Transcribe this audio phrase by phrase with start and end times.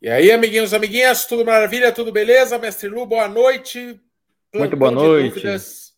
[0.00, 2.56] E aí, amiguinhos, amiguinhas, tudo maravilha, tudo beleza?
[2.56, 4.00] Mestre Lu, boa noite.
[4.52, 5.34] Plantão Muito boa noite.
[5.34, 5.92] Dúvidas,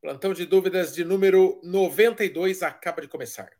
[0.00, 3.50] plantão de dúvidas de número 92 acaba de começar.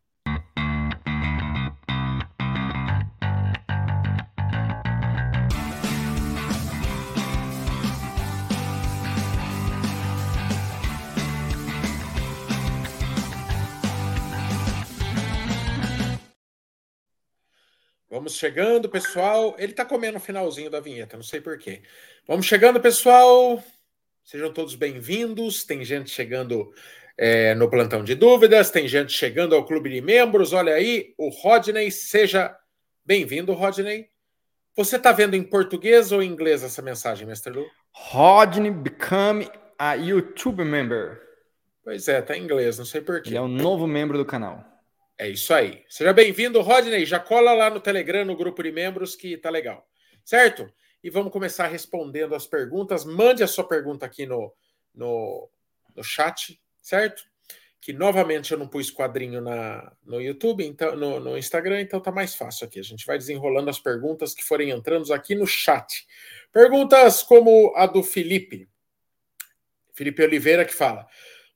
[18.27, 19.55] Vamos chegando, pessoal.
[19.57, 21.83] Ele está comendo o finalzinho da vinheta, não sei porquê.
[22.27, 23.63] Vamos chegando, pessoal.
[24.25, 25.63] Sejam todos bem-vindos.
[25.63, 26.73] Tem gente chegando
[27.17, 30.53] é, no plantão de dúvidas, tem gente chegando ao clube de membros.
[30.53, 31.89] Olha aí, o Rodney.
[31.93, 32.53] Seja
[33.05, 34.09] bem-vindo, Rodney.
[34.75, 37.65] Você está vendo em português ou em inglês essa mensagem, Mestre Lu?
[37.93, 39.49] Rodney become
[39.79, 41.23] a YouTube member.
[41.85, 43.29] Pois é, tá em inglês, não sei porquê.
[43.29, 44.76] Ele é um novo membro do canal.
[45.19, 45.83] É isso aí.
[45.89, 47.07] Seja bem-vindo, Rodney.
[47.07, 49.89] Já cola lá no Telegram, no grupo de membros, que tá legal.
[50.23, 50.71] Certo?
[51.03, 53.05] E vamos começar respondendo as perguntas.
[53.05, 54.53] Mande a sua pergunta aqui no,
[54.95, 55.49] no,
[55.95, 57.23] no chat, certo?
[57.81, 62.13] Que novamente eu não pus quadrinho na, no YouTube, então no, no Instagram, então tá
[62.13, 62.79] mais fácil aqui.
[62.79, 66.07] A gente vai desenrolando as perguntas que forem entrando aqui no chat.
[66.53, 68.69] Perguntas como a do Felipe.
[69.95, 71.07] Felipe Oliveira que fala: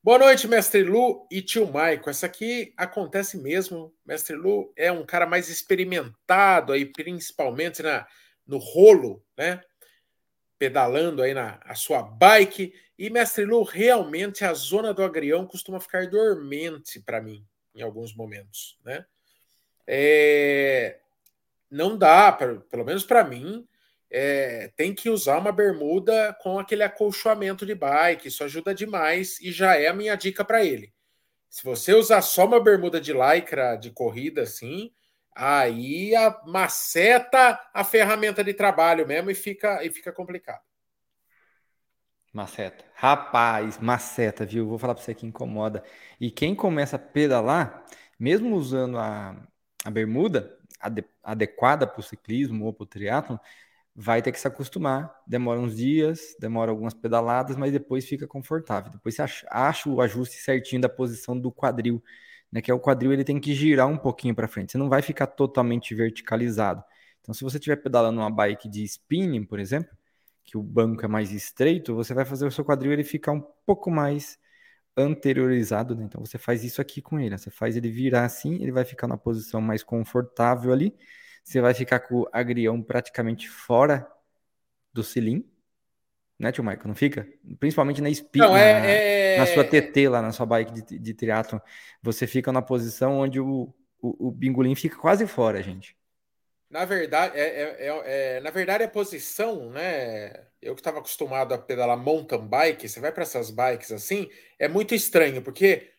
[0.02, 2.08] Boa noite, mestre Lu e tio Maico.
[2.08, 3.94] Essa aqui acontece mesmo.
[4.02, 8.06] Mestre Lu é um cara mais experimentado aí, principalmente na,
[8.46, 9.60] no rolo, né?
[10.58, 12.72] Pedalando aí na a sua bike.
[12.98, 18.16] E, mestre Lu, realmente a zona do agrião costuma ficar dormente para mim em alguns
[18.16, 19.04] momentos, né?
[19.86, 20.98] É,
[21.70, 23.68] não dá, pelo menos para mim,
[24.10, 29.52] é, tem que usar uma bermuda com aquele acolchoamento de bike, isso ajuda demais e
[29.52, 30.92] já é a minha dica para ele.
[31.48, 34.92] Se você usar só uma bermuda de lycra de corrida assim,
[35.34, 40.62] aí a maceta a ferramenta de trabalho mesmo e fica e fica complicado.
[42.32, 42.84] Maceta.
[42.94, 44.68] Rapaz, maceta, viu?
[44.68, 45.82] Vou falar para você que incomoda.
[46.20, 47.84] E quem começa a pedalar,
[48.18, 49.36] mesmo usando a,
[49.84, 50.56] a bermuda
[51.22, 53.36] adequada para o ciclismo ou para o triatlon,
[53.94, 55.14] vai ter que se acostumar.
[55.26, 58.92] Demora uns dias, demora algumas pedaladas, mas depois fica confortável.
[58.92, 62.02] Depois você acha, acha o ajuste certinho da posição do quadril,
[62.52, 62.60] né?
[62.62, 64.72] Que é o quadril ele tem que girar um pouquinho para frente.
[64.72, 66.82] Você não vai ficar totalmente verticalizado.
[67.20, 69.90] Então, se você estiver pedalando uma bike de spinning, por exemplo,
[70.44, 73.42] que o banco é mais estreito, você vai fazer o seu quadril ele ficar um
[73.66, 74.38] pouco mais
[74.96, 76.04] anteriorizado, né?
[76.04, 79.06] Então você faz isso aqui com ele, você faz ele virar assim, ele vai ficar
[79.06, 80.94] na posição mais confortável ali
[81.42, 84.10] você vai ficar com o agrião praticamente fora
[84.92, 85.48] do cilim,
[86.38, 86.88] né, tio Michael?
[86.88, 87.28] Não fica?
[87.58, 89.38] Principalmente na espinha, na, é, é...
[89.38, 91.60] na, sua TT lá, na sua bike de, de triatlon,
[92.02, 95.96] você fica na posição onde o, o, o bingolim fica quase fora, gente.
[96.70, 100.32] Na verdade, é, é, é, é na verdade, a posição, né?
[100.62, 104.68] Eu que estava acostumado a pedalar mountain bike, você vai para essas bikes assim, é
[104.68, 105.90] muito estranho, porque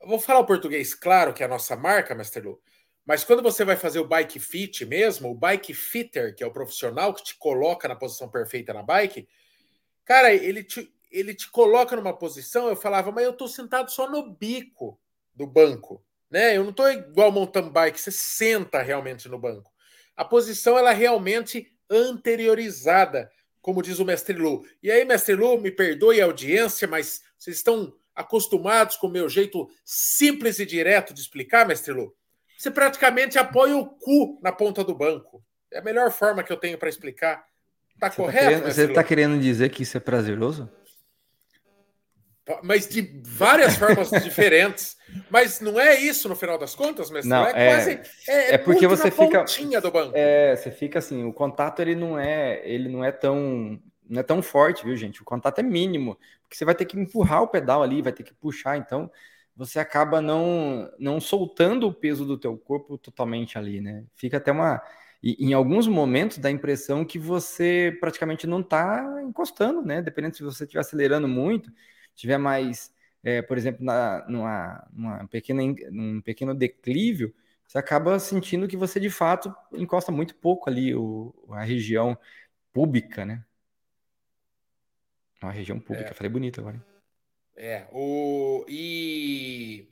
[0.00, 2.60] eu vou falar o português claro, que é a nossa marca, Mestre Lu.
[3.10, 6.52] Mas quando você vai fazer o bike fit mesmo, o bike fitter, que é o
[6.52, 9.26] profissional que te coloca na posição perfeita na bike,
[10.04, 12.68] cara, ele te, ele te coloca numa posição.
[12.68, 14.96] Eu falava, mas eu tô sentado só no bico
[15.34, 16.00] do banco,
[16.30, 16.56] né?
[16.56, 19.72] Eu não tô igual mountain bike, você senta realmente no banco.
[20.14, 23.28] A posição ela é realmente anteriorizada,
[23.60, 24.64] como diz o mestre Lu.
[24.80, 29.28] E aí, mestre Lu, me perdoe a audiência, mas vocês estão acostumados com o meu
[29.28, 32.14] jeito simples e direto de explicar, mestre Lu?
[32.60, 35.42] Você praticamente apoia o cu na ponta do banco.
[35.72, 37.42] É a melhor forma que eu tenho para explicar.
[37.98, 38.44] Tá você correto?
[38.44, 40.70] Tá querendo, você está querendo dizer que isso é prazeroso?
[42.62, 44.98] Mas de várias formas diferentes.
[45.30, 47.30] Mas não é isso no final das contas, mestre?
[47.30, 48.00] Não, é, é quase.
[48.28, 49.42] É, é porque você fica.
[49.80, 50.12] do banco.
[50.14, 51.24] É, você fica assim.
[51.24, 55.22] O contato ele não é, ele não é tão, não é tão forte, viu, gente?
[55.22, 58.22] O contato é mínimo, porque você vai ter que empurrar o pedal ali, vai ter
[58.22, 58.76] que puxar.
[58.76, 59.10] Então,
[59.60, 64.06] você acaba não, não soltando o peso do teu corpo totalmente ali, né?
[64.16, 64.82] Fica até uma...
[65.22, 70.00] E, em alguns momentos dá a impressão que você praticamente não está encostando, né?
[70.00, 71.70] Dependendo se você estiver acelerando muito,
[72.14, 72.90] tiver mais,
[73.22, 75.60] é, por exemplo, na, numa, numa pequena,
[75.90, 77.34] num pequeno declívio,
[77.66, 82.16] você acaba sentindo que você de fato encosta muito pouco ali o, a região
[82.72, 83.44] pública, né?
[85.42, 86.14] A região pública, é.
[86.14, 86.76] falei bonito agora.
[86.76, 86.89] Hein?
[87.62, 89.86] É, o, e,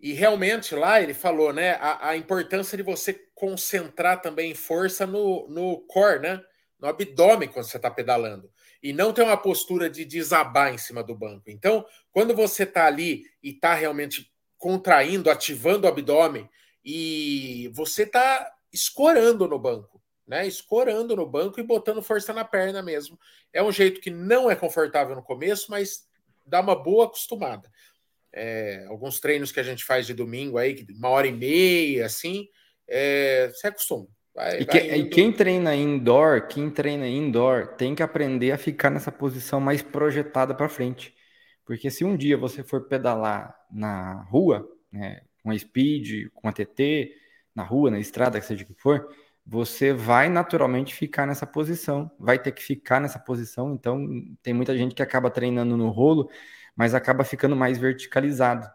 [0.00, 5.46] e realmente lá ele falou, né, a, a importância de você concentrar também força no,
[5.46, 6.42] no core, né,
[6.80, 8.50] no abdômen quando você está pedalando,
[8.82, 11.50] e não ter uma postura de desabar em cima do banco.
[11.50, 16.48] Então, quando você está ali e está realmente contraindo, ativando o abdômen,
[16.82, 20.00] e você está escorando no banco.
[20.26, 20.46] né?
[20.46, 23.18] Escorando no banco e botando força na perna mesmo.
[23.52, 26.06] É um jeito que não é confortável no começo, mas
[26.46, 27.70] dá uma boa acostumada.
[28.32, 32.46] É, alguns treinos que a gente faz de domingo aí, uma hora e meia, assim,
[32.88, 34.06] é, se acostuma.
[34.34, 38.90] Vai, e, que, e, quem treina indoor, quem treina indoor, tem que aprender a ficar
[38.90, 41.14] nessa posição mais projetada para frente.
[41.64, 46.52] Porque se um dia você for pedalar na rua, né, com a speed, com a
[46.52, 47.14] TT,
[47.54, 49.08] na rua, na estrada, seja o que for,
[49.46, 53.72] você vai naturalmente ficar nessa posição, vai ter que ficar nessa posição.
[53.74, 54.04] Então,
[54.42, 56.28] tem muita gente que acaba treinando no rolo,
[56.74, 58.68] mas acaba ficando mais verticalizado.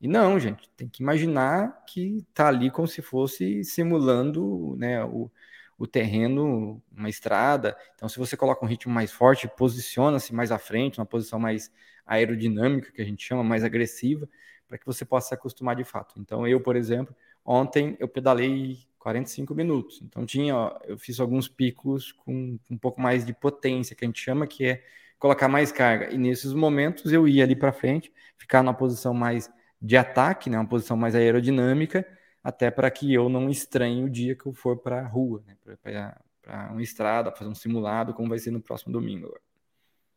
[0.00, 5.30] E não, gente, tem que imaginar que tá ali como se fosse simulando né, o,
[5.78, 7.76] o terreno, uma estrada.
[7.94, 11.70] Então, se você coloca um ritmo mais forte, posiciona-se mais à frente, uma posição mais
[12.04, 14.28] aerodinâmica, que a gente chama, mais agressiva,
[14.66, 16.18] para que você possa se acostumar de fato.
[16.18, 17.14] Então, eu, por exemplo,
[17.44, 20.00] ontem eu pedalei 45 minutos.
[20.02, 24.06] Então tinha, ó, eu fiz alguns picos com um pouco mais de potência, que a
[24.06, 24.84] gente chama que é
[25.18, 26.10] colocar mais carga.
[26.10, 29.50] E nesses momentos eu ia ali para frente, ficar numa posição mais
[29.80, 32.06] de ataque, né, uma posição mais aerodinâmica,
[32.44, 35.56] até para que eu não estranhe o dia que eu for para a rua, né,
[35.82, 39.34] para uma estrada, fazer um simulado, como vai ser no próximo domingo.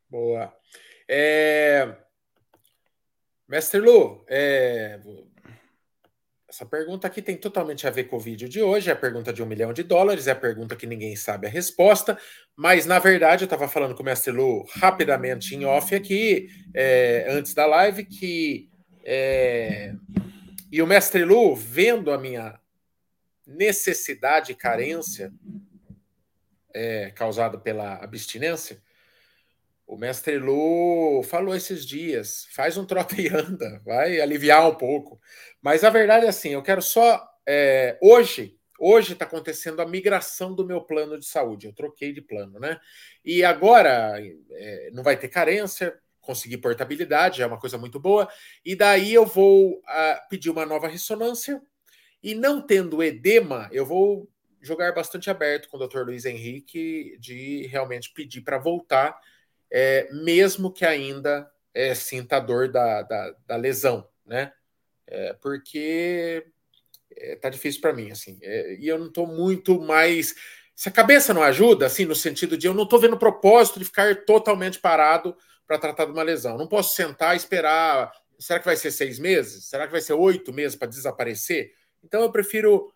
[0.10, 0.54] Boa.
[1.08, 1.98] É...
[3.48, 5.00] Mestre Lu, é...
[6.54, 8.88] Essa pergunta aqui tem totalmente a ver com o vídeo de hoje.
[8.88, 11.50] É a pergunta de um milhão de dólares, é a pergunta que ninguém sabe a
[11.50, 12.16] resposta.
[12.56, 17.26] Mas, na verdade, eu estava falando com o Mestre Lu rapidamente em off aqui, é,
[17.28, 18.70] antes da live, que.
[19.04, 19.96] É,
[20.72, 22.60] e o Mestre Lu, vendo a minha
[23.48, 25.34] necessidade e carência
[26.72, 28.80] é, causada pela abstinência,
[29.94, 35.22] o mestre Lu falou esses dias: faz um troca e anda, vai aliviar um pouco.
[35.62, 37.24] Mas a verdade é assim: eu quero só.
[37.46, 41.68] É, hoje, hoje está acontecendo a migração do meu plano de saúde.
[41.68, 42.80] Eu troquei de plano, né?
[43.24, 44.20] E agora
[44.52, 48.28] é, não vai ter carência, conseguir portabilidade, é uma coisa muito boa.
[48.66, 51.62] E daí eu vou uh, pedir uma nova ressonância.
[52.24, 54.28] E não tendo edema, eu vou
[54.62, 56.04] jogar bastante aberto com o Dr.
[56.06, 59.20] Luiz Henrique de realmente pedir para voltar
[59.74, 64.54] é, mesmo que ainda é, sinta a dor da, da, da lesão, né?
[65.08, 66.46] É, porque
[67.18, 68.38] é, tá difícil para mim, assim.
[68.44, 70.36] É, e eu não tô muito mais.
[70.76, 73.86] Se a cabeça não ajuda, assim, no sentido de eu não tô vendo propósito de
[73.86, 75.36] ficar totalmente parado
[75.66, 76.56] para tratar de uma lesão.
[76.56, 78.12] Não posso sentar e esperar.
[78.38, 79.66] Será que vai ser seis meses?
[79.66, 81.72] Será que vai ser oito meses para desaparecer?
[82.04, 82.93] Então eu prefiro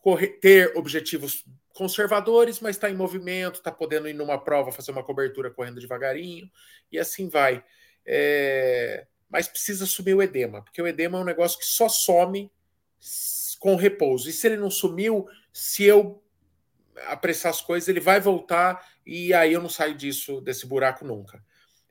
[0.00, 5.04] correr, ter objetivos conservadores, mas está em movimento, está podendo ir numa prova, fazer uma
[5.04, 6.50] cobertura correndo devagarinho,
[6.90, 7.64] e assim vai.
[8.04, 9.06] É...
[9.30, 12.50] Mas precisa sumir o edema, porque o edema é um negócio que só some
[13.60, 14.28] com repouso.
[14.28, 16.22] E se ele não sumiu, se eu
[17.06, 21.44] apressar as coisas, ele vai voltar e aí eu não saio disso, desse buraco nunca.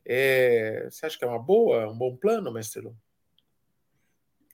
[0.06, 0.88] É...
[0.90, 2.98] Você acha que é uma boa, um bom plano, mestre Lu?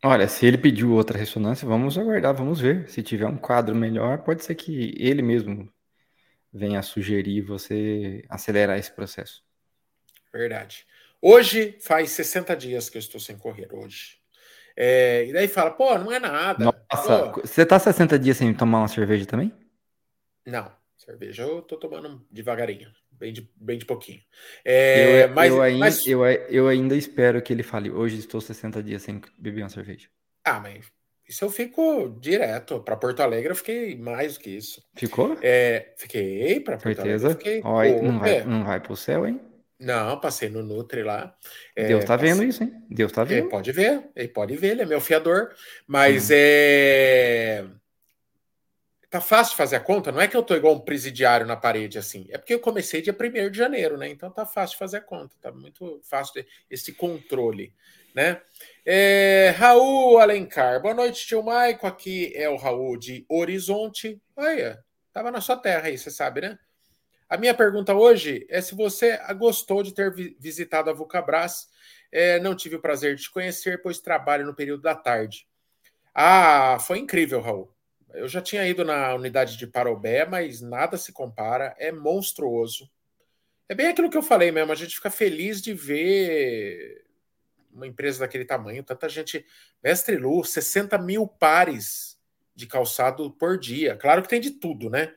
[0.05, 2.89] Olha, se ele pediu outra ressonância, vamos aguardar, vamos ver.
[2.89, 5.71] Se tiver um quadro melhor, pode ser que ele mesmo
[6.51, 9.41] venha sugerir você acelerar esse processo.
[10.31, 10.85] Verdade.
[11.21, 14.17] Hoje faz 60 dias que eu estou sem correr, hoje.
[14.75, 16.65] É, e daí fala, pô, não é nada.
[16.91, 17.41] Nossa, pô.
[17.41, 19.53] você tá 60 dias sem tomar uma cerveja também?
[20.45, 20.69] Não,
[21.03, 22.91] cerveja eu tô tomando devagarinho
[23.24, 24.19] bem de, bem de pouquinho.
[24.65, 26.07] É, eu, mas, eu, ainda, mas...
[26.07, 30.10] Eu, eu ainda espero que ele fale, hoje estou 60 dias sem beber uma cerveja.
[30.43, 30.86] Ah, mas
[31.27, 32.81] isso eu fico direto.
[32.81, 34.83] Para Porto Alegre eu fiquei mais do que isso.
[34.93, 35.38] Ficou?
[35.41, 37.27] É, fiquei para Porto Certeza?
[37.27, 37.43] Alegre.
[37.43, 38.43] Fiquei, não, vai, é.
[38.43, 39.39] não vai pro céu, hein?
[39.79, 41.36] Não, passei no Nutri lá.
[41.75, 42.74] É, Deus tá vendo isso, hein?
[42.89, 43.39] Deus tá vendo.
[43.39, 45.50] Ele pode ver, ele pode ver, ele é meu fiador.
[45.88, 46.33] Mas hum.
[46.36, 47.65] é
[49.13, 52.00] tá fácil fazer a conta, não é que eu tô igual um presidiário na parede
[52.00, 54.10] assim, é porque eu comecei dia 1 de janeiro, né?
[54.10, 57.72] Então tá fácil fazer a conta, tá muito fácil esse controle,
[58.15, 58.41] né?
[58.84, 61.86] É, Raul Alencar, boa noite, tio Maico.
[61.86, 64.20] Aqui é o Raul de Horizonte.
[64.36, 66.58] Olha, tava na sua terra aí, você sabe, né?
[67.29, 71.70] A minha pergunta hoje é se você gostou de ter visitado a Vulcabras.
[72.12, 75.48] É, não tive o prazer de te conhecer, pois trabalho no período da tarde.
[76.15, 77.73] Ah, foi incrível, Raul.
[78.13, 82.89] Eu já tinha ido na unidade de Parobé, mas nada se compara, é monstruoso.
[83.67, 87.05] É bem aquilo que eu falei mesmo, a gente fica feliz de ver
[87.72, 89.46] uma empresa daquele tamanho, tanta gente.
[89.84, 92.20] Mestre Lu, 60 mil pares
[92.55, 93.96] de calçado por dia.
[93.96, 95.13] Claro que tem de tudo, né?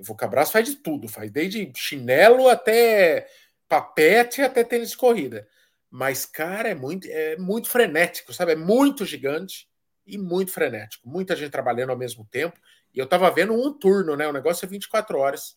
[0.00, 3.28] Vulcabras faz de tudo, faz desde chinelo até
[3.68, 5.46] papete até tênis de corrida.
[5.90, 8.52] Mas, cara, é muito, é muito frenético, sabe?
[8.52, 9.68] É muito gigante
[10.06, 11.08] e muito frenético.
[11.08, 12.58] Muita gente trabalhando ao mesmo tempo
[12.94, 14.26] E eu tava vendo um turno, né?
[14.28, 15.56] O negócio é 24 horas.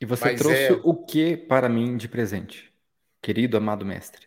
[0.00, 0.72] E você Mas trouxe é...
[0.82, 2.72] o que para mim de presente,
[3.20, 4.26] querido amado mestre?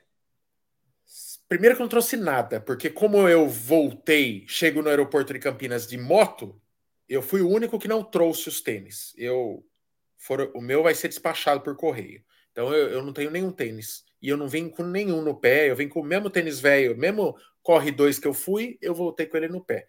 [1.47, 5.85] Primeiro que eu não trouxe nada, porque como eu voltei, chego no aeroporto de Campinas
[5.85, 6.59] de moto,
[7.07, 9.13] eu fui o único que não trouxe os tênis.
[9.15, 9.63] Eu
[10.17, 12.23] for, o meu vai ser despachado por correio.
[12.51, 14.03] Então eu, eu não tenho nenhum tênis.
[14.21, 16.97] E eu não venho com nenhum no pé, eu venho com o mesmo tênis velho,
[16.97, 19.87] mesmo corre dois que eu fui, eu voltei com ele no pé.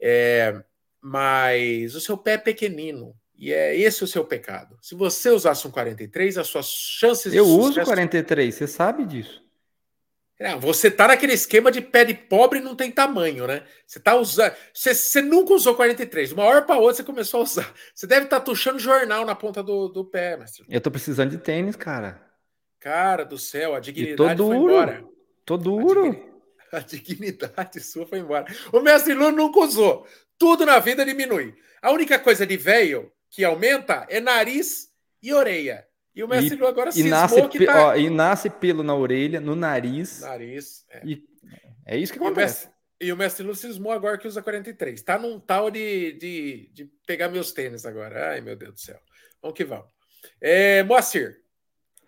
[0.00, 0.62] É,
[1.02, 3.14] mas o seu pé é pequenino.
[3.36, 4.78] E é esse o seu pecado.
[4.80, 9.04] Se você usasse um 43, as suas chances eu de Eu uso 43, você sabe
[9.04, 9.42] disso.
[10.38, 13.64] É, você tá naquele esquema de pé de pobre e não tem tamanho, né?
[13.86, 14.54] Você tá usando.
[14.72, 16.32] Você, você nunca usou 43.
[16.32, 17.74] Uma hora para outra você começou a usar.
[17.94, 20.64] Você deve estar tá tuchando jornal na ponta do, do pé, mestre.
[20.68, 22.22] Eu tô precisando de tênis, cara.
[22.78, 25.04] Cara do céu, a dignidade foi embora.
[25.44, 26.29] Tô duro.
[26.72, 27.28] A, digni...
[27.28, 28.46] a dignidade sua foi embora.
[28.72, 30.06] O mestre Lula nunca usou.
[30.38, 31.54] Tudo na vida diminui.
[31.82, 34.88] A única coisa de velho que aumenta é nariz
[35.22, 35.86] e orelha.
[36.14, 37.88] E o mestre Lu agora e nasce, que tá...
[37.88, 40.20] ó, e nasce pelo na orelha, no nariz.
[40.20, 40.84] Nariz.
[40.90, 41.24] É, e
[41.86, 42.68] é isso que acontece.
[43.00, 45.00] E o mestre Lu cismou agora que usa 43.
[45.02, 48.32] Tá num tal de, de, de pegar meus tênis agora.
[48.32, 48.98] Ai, meu Deus do céu.
[49.40, 49.86] Vamos que vamos.
[50.40, 51.38] É, Moacir,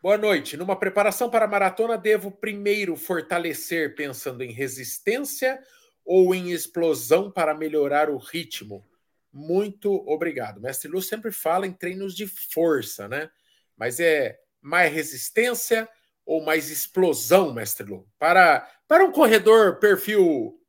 [0.02, 0.56] boa noite.
[0.56, 5.62] Numa preparação para a maratona, devo primeiro fortalecer pensando em resistência
[6.04, 8.84] ou em explosão para melhorar o ritmo?
[9.32, 10.60] Muito obrigado.
[10.60, 13.30] Mestre Lu sempre fala em treinos de força, né?
[13.76, 15.88] Mas é mais resistência
[16.26, 18.08] ou mais explosão, mestre Lu?
[18.18, 20.60] Para, para um corredor perfil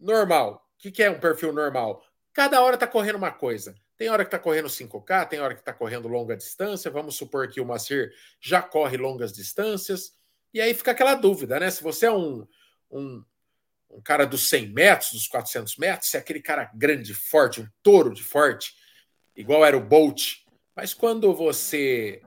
[0.00, 2.04] normal, o que, que é um perfil normal?
[2.32, 3.74] Cada hora está correndo uma coisa.
[3.96, 6.90] Tem hora que está correndo 5K, tem hora que está correndo longa distância.
[6.90, 10.12] Vamos supor que o Macir já corre longas distâncias.
[10.52, 11.70] E aí fica aquela dúvida, né?
[11.70, 12.46] Se você é um,
[12.90, 13.24] um,
[13.90, 17.68] um cara dos 100 metros, dos 400 metros, se é aquele cara grande, forte, um
[17.82, 18.74] touro de forte,
[19.36, 20.44] igual era o Bolt.
[20.74, 22.20] Mas quando você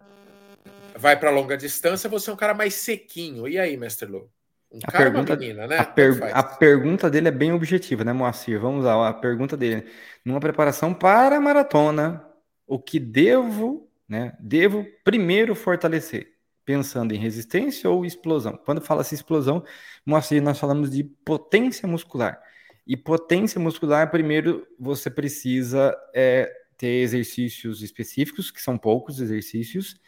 [0.96, 3.48] vai para longa distância, você é um cara mais sequinho.
[3.48, 4.32] E aí, mestre Lou?
[4.72, 5.78] Um a pergunta, menina, né?
[5.78, 8.60] A, per, a, pergunta dele é bem objetiva, né, Moacir?
[8.60, 9.86] Vamos lá, a pergunta dele.
[10.26, 12.26] Numa preparação para a maratona,
[12.66, 16.34] o que devo, né, devo primeiro fortalecer?
[16.66, 18.60] Pensando em resistência ou explosão?
[18.66, 19.64] Quando fala-se explosão,
[20.06, 22.42] Moacir, nós falamos de potência muscular.
[22.86, 30.00] E potência muscular, primeiro, você precisa é, ter exercícios específicos, que são poucos exercícios,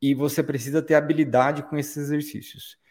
[0.00, 2.81] e você precisa ter habilidade com esses exercícios.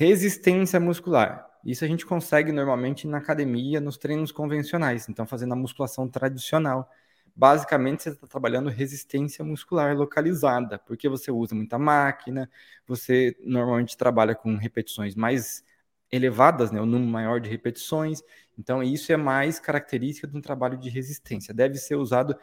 [0.00, 1.44] Resistência muscular.
[1.64, 6.88] Isso a gente consegue normalmente na academia, nos treinos convencionais, então fazendo a musculação tradicional.
[7.34, 12.48] Basicamente, você está trabalhando resistência muscular localizada, porque você usa muita máquina,
[12.86, 15.64] você normalmente trabalha com repetições mais
[16.12, 18.22] elevadas, né, o número maior de repetições.
[18.56, 21.52] Então, isso é mais característica de um trabalho de resistência.
[21.52, 22.36] Deve ser usado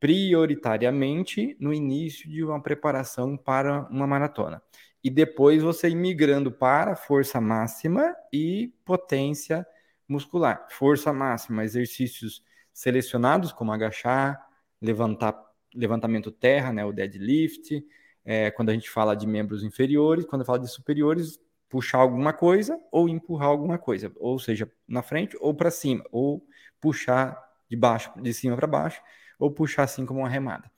[0.00, 4.60] prioritariamente no início de uma preparação para uma maratona.
[5.06, 9.64] E depois você ir migrando para força máxima e potência
[10.08, 10.66] muscular.
[10.68, 14.44] Força máxima, exercícios selecionados, como agachar,
[14.82, 15.40] levantar,
[15.72, 17.86] levantamento terra, né, o deadlift.
[18.24, 22.76] É, quando a gente fala de membros inferiores, quando fala de superiores, puxar alguma coisa
[22.90, 26.44] ou empurrar alguma coisa, ou seja, na frente ou para cima, ou
[26.80, 29.00] puxar de baixo, de cima para baixo
[29.38, 30.68] ou puxar assim como uma remada.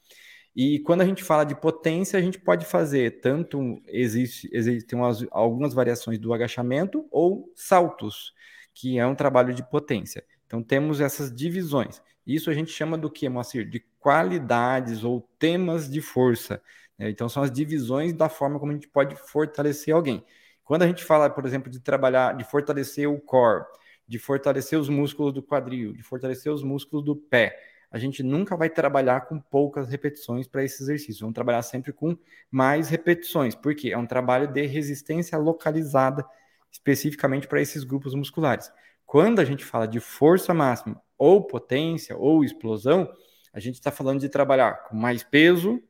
[0.60, 5.24] E quando a gente fala de potência, a gente pode fazer tanto existe existem umas,
[5.30, 8.34] algumas variações do agachamento ou saltos,
[8.74, 10.24] que é um trabalho de potência.
[10.48, 12.02] Então temos essas divisões.
[12.26, 13.70] Isso a gente chama do que, Moacir?
[13.70, 16.60] De qualidades ou temas de força.
[16.98, 17.08] Né?
[17.08, 20.24] Então são as divisões da forma como a gente pode fortalecer alguém.
[20.64, 23.64] Quando a gente fala, por exemplo, de trabalhar, de fortalecer o core,
[24.08, 27.56] de fortalecer os músculos do quadril, de fortalecer os músculos do pé,
[27.90, 31.20] a gente nunca vai trabalhar com poucas repetições para esse exercício.
[31.20, 32.16] Vamos trabalhar sempre com
[32.50, 36.24] mais repetições, porque é um trabalho de resistência localizada
[36.70, 38.70] especificamente para esses grupos musculares.
[39.06, 43.10] Quando a gente fala de força máxima, ou potência, ou explosão,
[43.52, 45.82] a gente está falando de trabalhar com mais peso,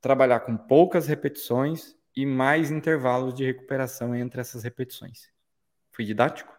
[0.00, 5.30] trabalhar com poucas repetições e mais intervalos de recuperação entre essas repetições.
[5.92, 6.56] Fui didático?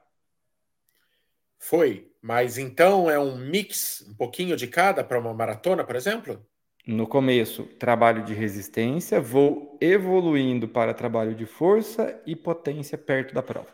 [1.60, 6.46] Foi, mas então é um mix, um pouquinho de cada para uma maratona, por exemplo?
[6.86, 13.42] No começo, trabalho de resistência, vou evoluindo para trabalho de força e potência perto da
[13.42, 13.74] prova.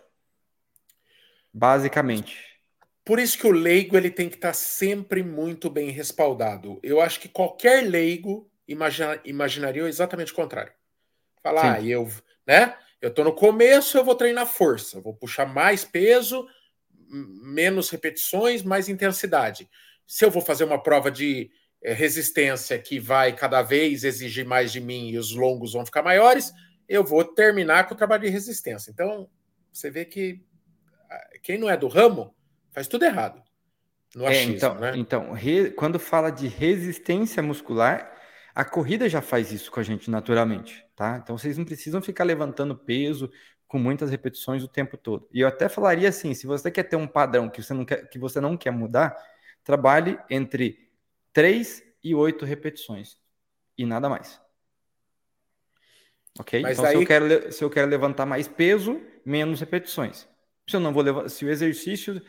[1.52, 2.38] Basicamente.
[3.04, 6.80] Por isso que o leigo ele tem que estar sempre muito bem respaldado.
[6.84, 10.74] Eu acho que qualquer leigo imagina, imaginaria exatamente o contrário.
[11.42, 12.08] Falar, ah, eu,
[12.46, 12.78] né?
[13.02, 16.48] Eu tô no começo, eu vou treinar força, vou puxar mais peso,
[17.14, 19.70] menos repetições, mais intensidade.
[20.06, 21.50] se eu vou fazer uma prova de
[21.82, 26.02] é, resistência que vai cada vez exigir mais de mim e os longos vão ficar
[26.02, 26.52] maiores,
[26.88, 28.92] eu vou terminar com o trabalho de resistência.
[28.92, 29.30] Então,
[29.72, 30.42] você vê que
[31.10, 32.36] ah, quem não é do ramo
[32.72, 33.42] faz tudo errado.
[34.16, 34.94] No achismo, é, então, né?
[34.96, 38.14] então re, quando fala de resistência muscular,
[38.54, 41.20] a corrida já faz isso com a gente naturalmente, tá?
[41.22, 43.32] Então vocês não precisam ficar levantando peso
[43.74, 45.28] com muitas repetições o tempo todo.
[45.34, 48.08] E eu até falaria assim, se você quer ter um padrão que você não quer,
[48.08, 49.18] que você não quer mudar,
[49.64, 50.92] trabalhe entre
[51.34, 53.18] 3 e 8 repetições
[53.76, 54.40] e nada mais.
[56.40, 56.62] Ok?
[56.62, 60.28] Mas então, se, eu quero, se eu quero levantar mais peso, menos repetições.
[60.70, 62.22] Se eu não vou levar, se o exercício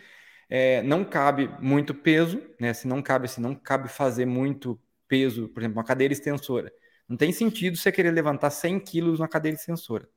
[0.49, 2.73] é, não cabe muito peso, né?
[2.73, 6.73] Se não cabe, se não cabe fazer muito peso, por exemplo, uma cadeira extensora.
[7.07, 10.09] Não tem sentido você querer levantar 100 quilos na cadeira extensora.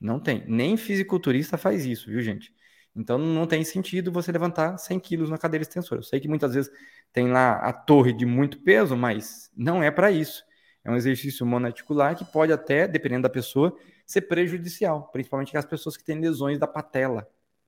[0.00, 0.44] Não tem.
[0.46, 2.52] Nem fisiculturista faz isso, viu, gente?
[2.94, 6.00] Então não tem sentido você levantar 100 quilos na cadeira extensora.
[6.00, 6.70] Eu sei que muitas vezes
[7.12, 10.44] tem lá a torre de muito peso, mas não é para isso.
[10.84, 15.96] É um exercício monoarticular que pode até, dependendo da pessoa, ser prejudicial, principalmente as pessoas
[15.96, 17.26] que têm lesões da patela,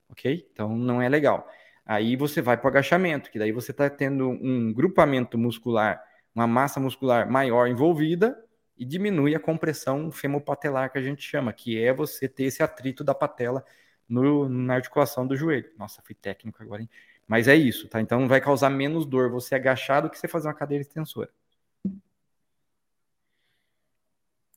[0.09, 0.47] ok?
[0.52, 1.49] Então não é legal.
[1.85, 6.02] Aí você vai para o agachamento, que daí você está tendo um grupamento muscular,
[6.35, 8.37] uma massa muscular maior envolvida
[8.78, 13.02] e diminui a compressão femopatelar que a gente chama, que é você ter esse atrito
[13.02, 13.64] da patela
[14.09, 15.71] no, na articulação do joelho.
[15.78, 16.90] Nossa, fui técnico agora, hein?
[17.26, 18.00] Mas é isso, tá?
[18.00, 21.30] Então vai causar menos dor você agachar do que você fazer uma cadeira extensora.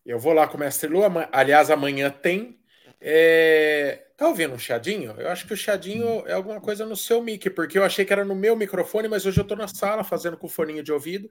[0.05, 1.01] Eu vou lá com o mestre Lu.
[1.31, 2.59] Aliás, amanhã tem.
[2.99, 4.07] É...
[4.17, 5.11] Tá ouvindo um chadinho?
[5.17, 8.11] Eu acho que o chadinho é alguma coisa no seu mic, porque eu achei que
[8.11, 10.91] era no meu microfone, mas hoje eu tô na sala fazendo com o foninho de
[10.91, 11.29] ouvido.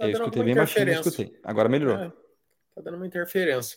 [0.00, 1.38] Tá eu escutei bem baixinho, escutei.
[1.44, 2.06] Agora melhorou.
[2.06, 2.08] É,
[2.74, 3.76] tá dando uma interferência.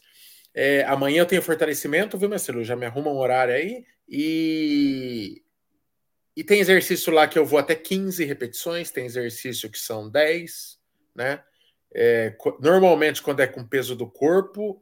[0.53, 2.63] É, amanhã eu tenho fortalecimento, viu, Lu?
[2.63, 3.85] Já me arruma um horário aí.
[4.07, 5.43] E...
[6.33, 10.79] e tem exercício lá que eu vou até 15 repetições, tem exercício que são 10,
[11.13, 11.43] né?
[11.93, 14.81] É, normalmente, quando é com peso do corpo,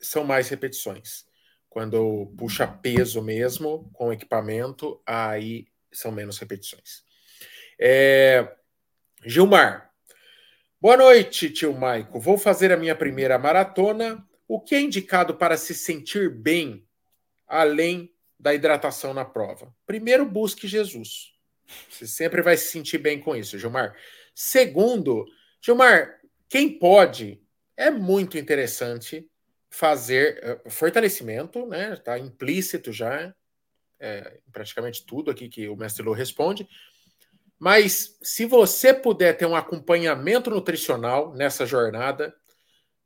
[0.00, 1.24] são mais repetições.
[1.68, 7.04] Quando puxa peso mesmo, com equipamento, aí são menos repetições.
[7.80, 8.52] É,
[9.24, 9.91] Gilmar,
[10.82, 12.18] boa noite, tio Maico.
[12.18, 14.28] Vou fazer a minha primeira maratona.
[14.48, 16.84] O que é indicado para se sentir bem,
[17.46, 19.72] além da hidratação na prova?
[19.86, 21.34] Primeiro, busque Jesus.
[21.88, 23.94] Você sempre vai se sentir bem com isso, Gilmar.
[24.34, 25.24] Segundo,
[25.64, 26.18] Gilmar,
[26.48, 27.40] quem pode,
[27.76, 29.30] é muito interessante
[29.70, 31.92] fazer uh, fortalecimento, né?
[31.92, 33.32] Está implícito já,
[34.00, 36.68] é, praticamente tudo aqui que o mestre Lô responde.
[37.62, 42.34] Mas se você puder ter um acompanhamento nutricional nessa jornada,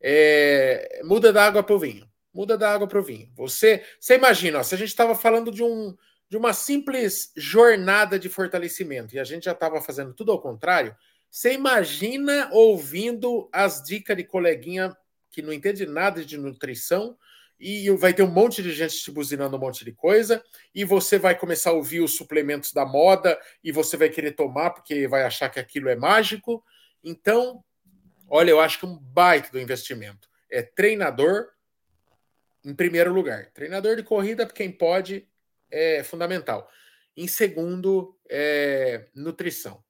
[0.00, 2.08] é, muda da água para o vinho.
[2.32, 3.30] Muda da água para o vinho.
[3.36, 5.94] Você, você imagina, ó, se a gente estava falando de, um,
[6.26, 10.96] de uma simples jornada de fortalecimento e a gente já estava fazendo tudo ao contrário,
[11.30, 14.96] você imagina ouvindo as dicas de coleguinha
[15.30, 17.14] que não entende nada de nutrição
[17.58, 21.18] e vai ter um monte de gente te buzinando um monte de coisa e você
[21.18, 25.24] vai começar a ouvir os suplementos da moda e você vai querer tomar porque vai
[25.24, 26.62] achar que aquilo é mágico.
[27.02, 27.64] Então,
[28.28, 30.28] olha, eu acho que um baita do investimento.
[30.50, 31.48] É treinador
[32.64, 33.50] em primeiro lugar.
[33.52, 35.26] Treinador de corrida, quem pode,
[35.70, 36.68] é fundamental.
[37.16, 39.82] Em segundo, é nutrição.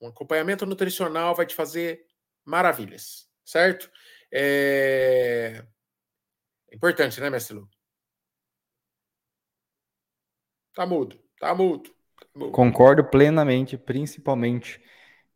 [0.00, 2.06] Um acompanhamento nutricional vai te fazer
[2.44, 3.90] maravilhas, certo?
[4.30, 5.64] É,
[6.74, 7.68] importante, né, mestre Lu?
[10.74, 11.90] Tá mudo, tá mudo.
[12.18, 12.52] Tá mudo.
[12.52, 14.80] Concordo plenamente, principalmente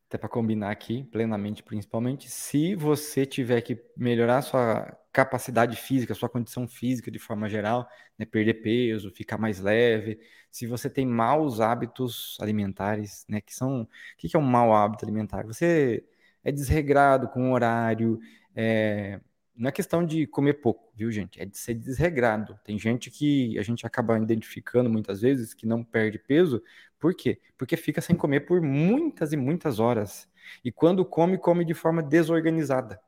[0.09, 6.29] até para combinar aqui, plenamente principalmente, se você tiver que melhorar sua capacidade física, sua
[6.29, 10.20] condição física de forma geral, né, perder peso, ficar mais leve,
[10.51, 15.05] se você tem maus hábitos alimentares, né, que são, o que é um mau hábito
[15.05, 15.44] alimentar?
[15.46, 16.05] Você
[16.44, 18.20] é desregrado com o horário,
[18.55, 19.20] é,
[19.57, 21.40] não é questão de comer pouco, viu, gente?
[21.40, 22.59] É de ser desregrado.
[22.64, 26.62] Tem gente que a gente acaba identificando muitas vezes que não perde peso.
[26.99, 27.40] Por quê?
[27.57, 30.29] Porque fica sem comer por muitas e muitas horas.
[30.64, 33.01] E quando come, come de forma desorganizada.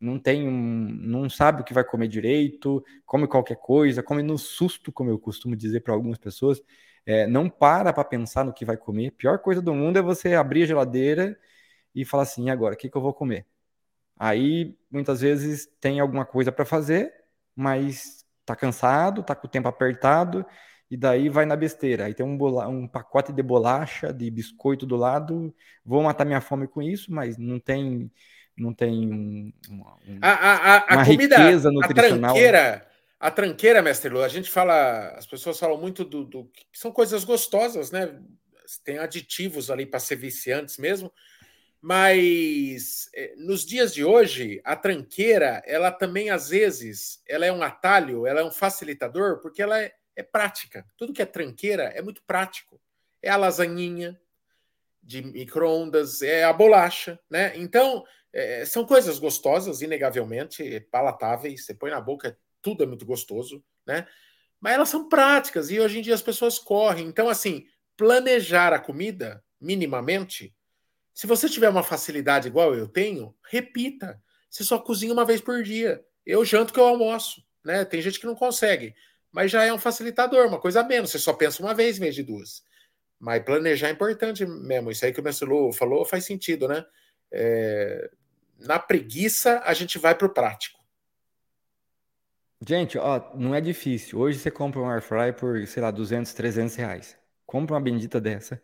[0.00, 4.38] Não tem um, não sabe o que vai comer direito, come qualquer coisa, come no
[4.38, 6.62] susto, como eu costumo dizer para algumas pessoas.
[7.06, 9.08] É, não para para pensar no que vai comer.
[9.08, 11.38] A pior coisa do mundo é você abrir a geladeira
[11.94, 13.46] e falar assim: agora, o que, que eu vou comer?
[14.22, 17.10] Aí, muitas vezes, tem alguma coisa para fazer,
[17.56, 20.44] mas tá cansado, tá com o tempo apertado,
[20.90, 22.04] e daí vai na besteira.
[22.04, 22.36] Aí tem um,
[22.68, 27.38] um pacote de bolacha, de biscoito do lado, vou matar minha fome com isso, mas
[27.38, 28.12] não tem
[28.58, 29.10] não tem
[29.70, 29.84] um,
[30.20, 32.30] a, a, a, uma comida, riqueza nutricional.
[32.30, 36.44] A tranqueira, a tranqueira, mestre Lu, a gente fala, as pessoas falam muito do, do
[36.44, 38.20] que são coisas gostosas, né?
[38.84, 41.10] tem aditivos ali para ser viciantes mesmo.
[41.80, 47.62] Mas é, nos dias de hoje, a tranqueira, ela também às vezes, ela é um
[47.62, 50.84] atalho, ela é um facilitador, porque ela é, é prática.
[50.96, 52.80] Tudo que é tranqueira é muito prático.
[53.22, 54.20] É a lasanhinha
[55.02, 57.52] de micro-ondas, é a bolacha, né?
[57.56, 63.64] Então, é, são coisas gostosas, inegavelmente, palatáveis, você põe na boca, tudo é muito gostoso,
[63.86, 64.06] né?
[64.60, 67.06] Mas elas são práticas e hoje em dia as pessoas correm.
[67.06, 67.66] Então, assim,
[67.96, 70.54] planejar a comida minimamente
[71.20, 74.18] se você tiver uma facilidade igual eu tenho, repita.
[74.48, 76.02] Você só cozinha uma vez por dia.
[76.24, 77.84] Eu janto que eu almoço, né?
[77.84, 78.94] Tem gente que não consegue,
[79.30, 81.10] mas já é um facilitador, uma coisa a menos.
[81.10, 82.62] Você só pensa uma vez em vez de duas.
[83.18, 84.90] Mas planejar é importante mesmo.
[84.90, 86.86] Isso aí que o Mestre falou faz sentido, né?
[87.30, 88.10] É...
[88.58, 90.80] Na preguiça, a gente vai para o prático.
[92.66, 94.18] Gente, ó, não é difícil.
[94.18, 97.18] Hoje você compra um air fry por, sei lá, 200, 300 reais.
[97.44, 98.62] Compra uma bendita dessa.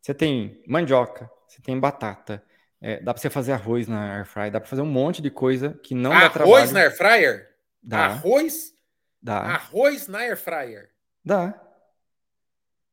[0.00, 2.42] Você tem mandioca, você tem batata.
[2.80, 5.30] É, dá para você fazer arroz na air fryer, dá para fazer um monte de
[5.30, 6.56] coisa que não arroz dá trabalho.
[6.56, 7.50] Arroz na air fryer?
[7.82, 8.06] Dá.
[8.06, 8.72] Arroz?
[9.20, 9.38] Dá.
[9.40, 10.90] Arroz na air fryer?
[11.24, 11.60] Dá.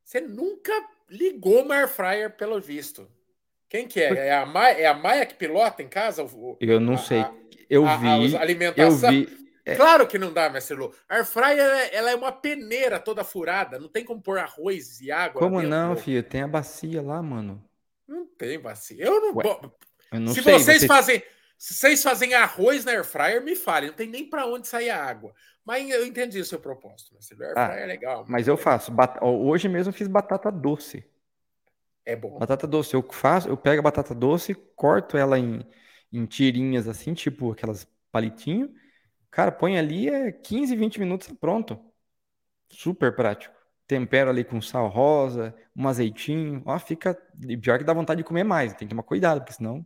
[0.04, 0.74] Você nunca
[1.08, 3.08] ligou uma air fryer pelo visto.
[3.70, 4.28] Quem que é?
[4.28, 6.26] É a Maia, é a Maia que pilota em casa?
[6.60, 7.24] Eu não a, sei.
[7.70, 8.36] Eu a, vi.
[8.36, 9.14] A, alimentação.
[9.14, 9.48] Eu vi.
[9.64, 9.76] É.
[9.76, 10.94] Claro que não dá, mestre Lu.
[11.08, 13.78] Air fryer ela é uma peneira toda furada.
[13.78, 15.40] Não tem como pôr arroz e água.
[15.40, 16.24] Como não, filho?
[16.24, 17.62] Tem a bacia lá, mano.
[18.08, 19.04] Não tem bacia.
[19.04, 19.36] Eu não.
[19.36, 19.60] Ué,
[20.14, 20.88] eu não se sei, vocês você...
[20.88, 21.24] fazem.
[21.58, 23.90] Se vocês fazem arroz na air fryer, me falem.
[23.90, 25.34] Não tem nem para onde sair a água.
[25.66, 27.16] Mas eu entendi o seu propósito.
[27.16, 28.26] Mas air ah, fryer é legal.
[28.28, 28.92] Mas eu faço.
[28.92, 29.18] Bat...
[29.22, 31.04] Hoje mesmo eu fiz batata doce.
[32.06, 32.38] É bom.
[32.38, 32.94] Batata doce.
[32.94, 35.66] Eu faço, eu pego a batata doce, corto ela em,
[36.14, 38.74] em tirinhas assim, tipo aquelas palitinho.
[39.30, 41.78] Cara, põe ali, é 15, 20 minutos, tá pronto.
[42.70, 43.57] Super prático
[43.88, 47.18] tempero ali com sal rosa, um azeitinho, ó, fica.
[47.48, 49.86] E pior que dá vontade de comer mais, tem que tomar cuidado, porque senão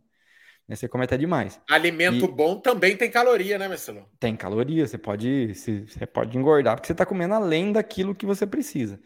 [0.66, 1.60] né, você come até demais.
[1.68, 2.28] Alimento e...
[2.28, 4.08] bom também tem caloria, né, Marcelo?
[4.18, 8.46] Tem caloria, você pode, você pode engordar, porque você está comendo além daquilo que você
[8.46, 9.00] precisa.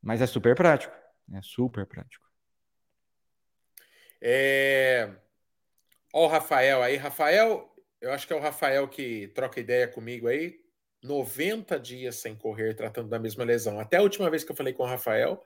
[0.00, 0.94] Mas é super prático.
[1.34, 2.24] É super prático.
[4.20, 5.10] É...
[6.12, 6.96] Ó, o Rafael aí.
[6.96, 7.68] Rafael,
[8.00, 10.65] eu acho que é o Rafael que troca ideia comigo aí.
[11.02, 13.78] 90 dias sem correr, tratando da mesma lesão.
[13.78, 15.42] Até a última vez que eu falei com o Rafael,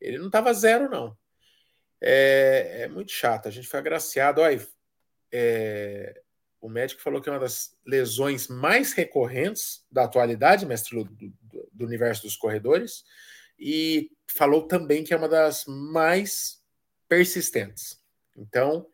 [0.00, 1.16] ele não estava zero, não.
[2.00, 3.48] É, é, muito chato.
[3.48, 4.40] A gente foi agraciado.
[4.40, 4.66] Olha,
[5.32, 6.22] é,
[6.60, 11.70] o médico falou que é uma das lesões mais recorrentes da atualidade, mestre do, do,
[11.72, 13.04] do universo dos corredores,
[13.58, 16.62] e falou também que é uma das mais
[17.08, 18.00] persistentes.
[18.36, 18.86] Então,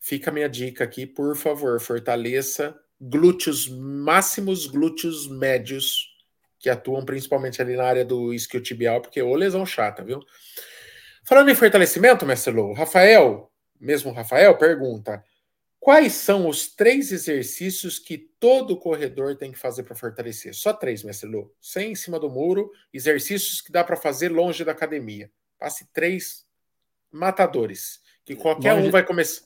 [0.00, 6.14] fica a minha dica aqui, por favor, fortaleça glúteos máximos, glúteos médios,
[6.58, 10.20] que atuam principalmente ali na área do isquiotibial, porque é lesão chata, viu?
[11.22, 15.22] Falando em fortalecimento, mestre Lou, Rafael, mesmo Rafael, pergunta:
[15.78, 20.54] quais são os três exercícios que todo corredor tem que fazer para fortalecer?
[20.54, 21.54] Só três, mestre Lou.
[21.60, 25.30] Sem em cima do muro, exercícios que dá para fazer longe da academia.
[25.58, 26.46] Passe três
[27.12, 28.88] matadores, que qualquer longe...
[28.88, 29.44] um vai começar.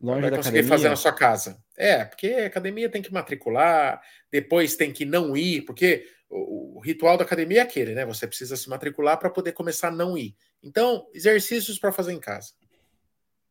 [0.00, 0.68] Longe vai conseguir academia.
[0.68, 1.62] fazer na sua casa.
[1.76, 6.80] É, porque a academia tem que matricular, depois tem que não ir, porque o, o
[6.80, 8.04] ritual da academia é aquele, né?
[8.04, 10.36] Você precisa se matricular para poder começar a não ir.
[10.62, 12.52] Então, exercícios para fazer em casa.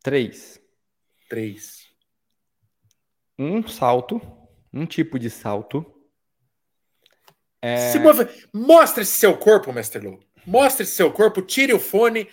[0.02, 0.60] Três.
[1.28, 1.86] Três.
[3.38, 4.20] Um salto,
[4.72, 5.84] um tipo de salto.
[7.60, 7.98] É...
[7.98, 8.28] Move...
[8.52, 10.20] Mostre seu corpo, Mestre Lu.
[10.46, 12.28] Mostre seu corpo, tire o fone,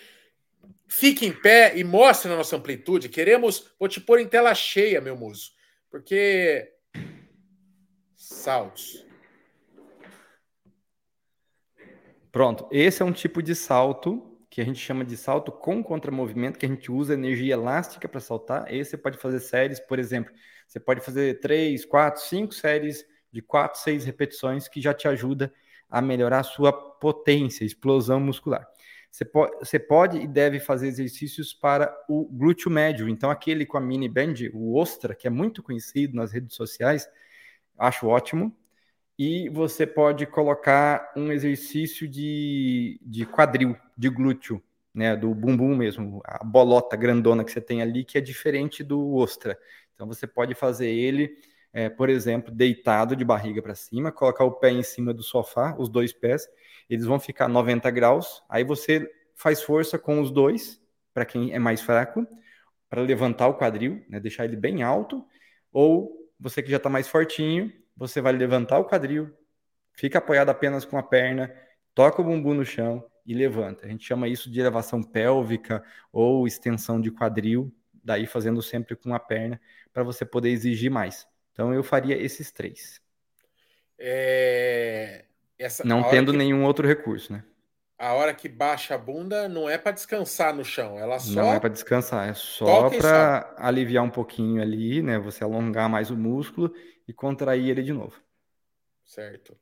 [0.96, 3.08] Fique em pé e mostre a nossa amplitude.
[3.08, 3.74] Queremos.
[3.80, 5.50] Vou te pôr em tela cheia, meu muso.
[5.90, 6.72] Porque.
[8.14, 9.04] Saltos.
[12.30, 12.68] Pronto.
[12.70, 16.66] Esse é um tipo de salto que a gente chama de salto com contramovimento, que
[16.66, 18.72] a gente usa energia elástica para saltar.
[18.72, 20.32] Esse você pode fazer séries, por exemplo.
[20.68, 25.52] Você pode fazer três, quatro, cinco séries de quatro, seis repetições que já te ajuda
[25.90, 28.64] a melhorar a sua potência, explosão muscular.
[29.14, 33.08] Você pode, você pode e deve fazer exercícios para o glúteo médio.
[33.08, 37.08] Então, aquele com a mini band, o Ostra, que é muito conhecido nas redes sociais,
[37.78, 38.52] acho ótimo.
[39.16, 44.60] E você pode colocar um exercício de, de quadril, de glúteo,
[44.92, 49.14] né, do bumbum mesmo, a bolota grandona que você tem ali, que é diferente do
[49.14, 49.56] Ostra.
[49.94, 51.38] Então, você pode fazer ele,
[51.74, 55.74] é, por exemplo, deitado de barriga para cima, colocar o pé em cima do sofá,
[55.76, 56.48] os dois pés,
[56.88, 58.44] eles vão ficar 90 graus.
[58.48, 60.80] Aí você faz força com os dois,
[61.12, 62.24] para quem é mais fraco,
[62.88, 65.26] para levantar o quadril, né, deixar ele bem alto.
[65.72, 69.36] Ou você que já está mais fortinho, você vai levantar o quadril,
[69.92, 71.52] fica apoiado apenas com a perna,
[71.92, 73.84] toca o bumbum no chão e levanta.
[73.84, 75.82] A gente chama isso de elevação pélvica
[76.12, 79.60] ou extensão de quadril, daí fazendo sempre com a perna,
[79.92, 81.26] para você poder exigir mais.
[81.54, 83.00] Então eu faria esses três.
[83.98, 85.24] É...
[85.56, 86.38] Essa, não tendo que...
[86.38, 87.44] nenhum outro recurso, né?
[87.96, 91.42] A hora que baixa a bunda não é para descansar no chão, ela só.
[91.42, 95.16] Não é para descansar, é só para aliviar um pouquinho ali, né?
[95.20, 96.74] Você alongar mais o músculo
[97.06, 98.20] e contrair ele de novo.
[99.04, 99.56] Certo.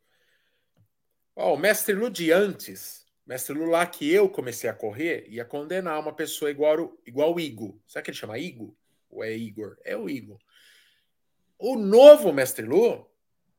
[1.36, 5.44] Ó, o mestre Lu de antes, mestre Lu lá que eu comecei a correr, ia
[5.44, 7.78] condenar uma pessoa igual, igual o Igor.
[7.86, 8.74] Sabe que ele chama Igor?
[9.10, 9.76] Ou é Igor?
[9.84, 10.38] É o Igor.
[11.64, 13.08] O novo mestre Lu,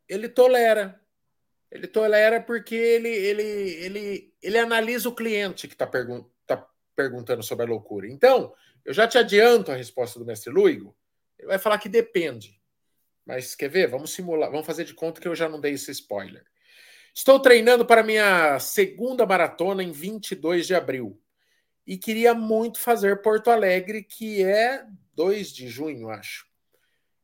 [0.09, 1.01] ele tolera.
[1.71, 7.41] Ele tolera porque ele, ele, ele, ele analisa o cliente que está pergun tá perguntando
[7.41, 8.05] sobre a loucura.
[8.05, 10.93] Então, eu já te adianto a resposta do mestre Luigo.
[11.39, 12.61] Ele vai falar que depende.
[13.25, 13.87] Mas quer ver?
[13.87, 16.43] Vamos simular, vamos fazer de conta que eu já não dei esse spoiler.
[17.15, 21.17] Estou treinando para minha segunda maratona em 22 de abril.
[21.87, 24.85] E queria muito fazer Porto Alegre, que é
[25.15, 26.51] 2 de junho, acho.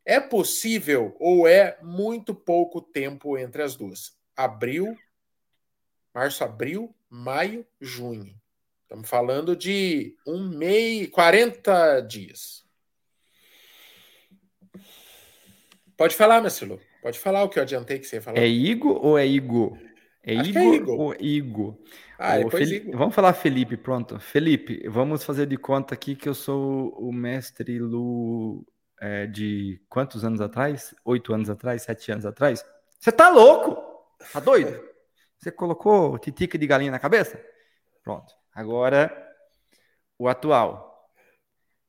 [0.10, 4.18] É possível ou é muito pouco tempo entre as duas?
[4.36, 4.98] Abril,
[6.12, 8.34] março, abril, maio, junho.
[8.82, 12.66] Estamos falando de um mês, 40 dias.
[15.96, 16.82] Pode falar, Marcelo.
[17.04, 18.40] Pode falar o que eu adiantei que você ia falar.
[18.40, 19.78] É Igo ou é Igo?
[20.24, 20.92] É Acho Igor é Igo.
[20.92, 21.84] ou Igo?
[22.18, 22.98] Ah, depois Felipe, Igo.
[22.98, 24.20] Vamos falar Felipe, pronto.
[24.20, 28.66] Felipe, vamos fazer de conta aqui que eu sou o mestre Lu
[29.00, 30.94] é, de quantos anos atrás?
[31.06, 31.84] Oito anos atrás?
[31.84, 32.64] Sete anos atrás?
[33.00, 33.78] Você tá louco?
[34.34, 34.84] Tá doido?
[35.38, 37.42] Você colocou titica de galinha na cabeça?
[38.04, 38.34] Pronto.
[38.54, 39.10] Agora,
[40.18, 40.90] o atual.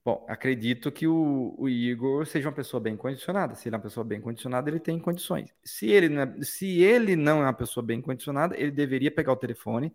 [0.05, 3.55] Bom, acredito que o, o, Igor seja uma pessoa bem condicionada.
[3.55, 5.53] Se ele é uma pessoa bem condicionada, ele tem condições.
[5.62, 9.37] Se ele, é, se ele não é uma pessoa bem condicionada, ele deveria pegar o
[9.37, 9.94] telefone,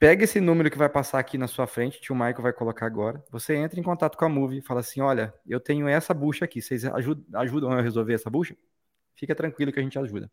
[0.00, 3.22] pega esse número que vai passar aqui na sua frente, tio Michael vai colocar agora.
[3.30, 6.62] Você entra em contato com a Move fala assim: olha, eu tenho essa bucha aqui,
[6.62, 8.56] vocês ajudam, ajudam a resolver essa bucha?
[9.14, 10.30] Fica tranquilo que a gente ajuda.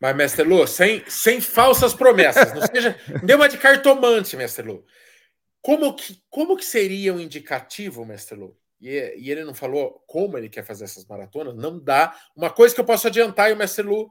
[0.00, 2.52] Mas, mestre Lu, sem, sem falsas promessas.
[2.54, 2.98] Não seja.
[3.22, 4.84] Dê uma de cartomante, mestre Lu.
[5.60, 8.58] Como que, como que seria um indicativo, mestre Lu?
[8.80, 12.16] E, e, ele não falou como ele quer fazer essas maratonas, não dá.
[12.34, 14.10] Uma coisa que eu posso adiantar e o mestre Lu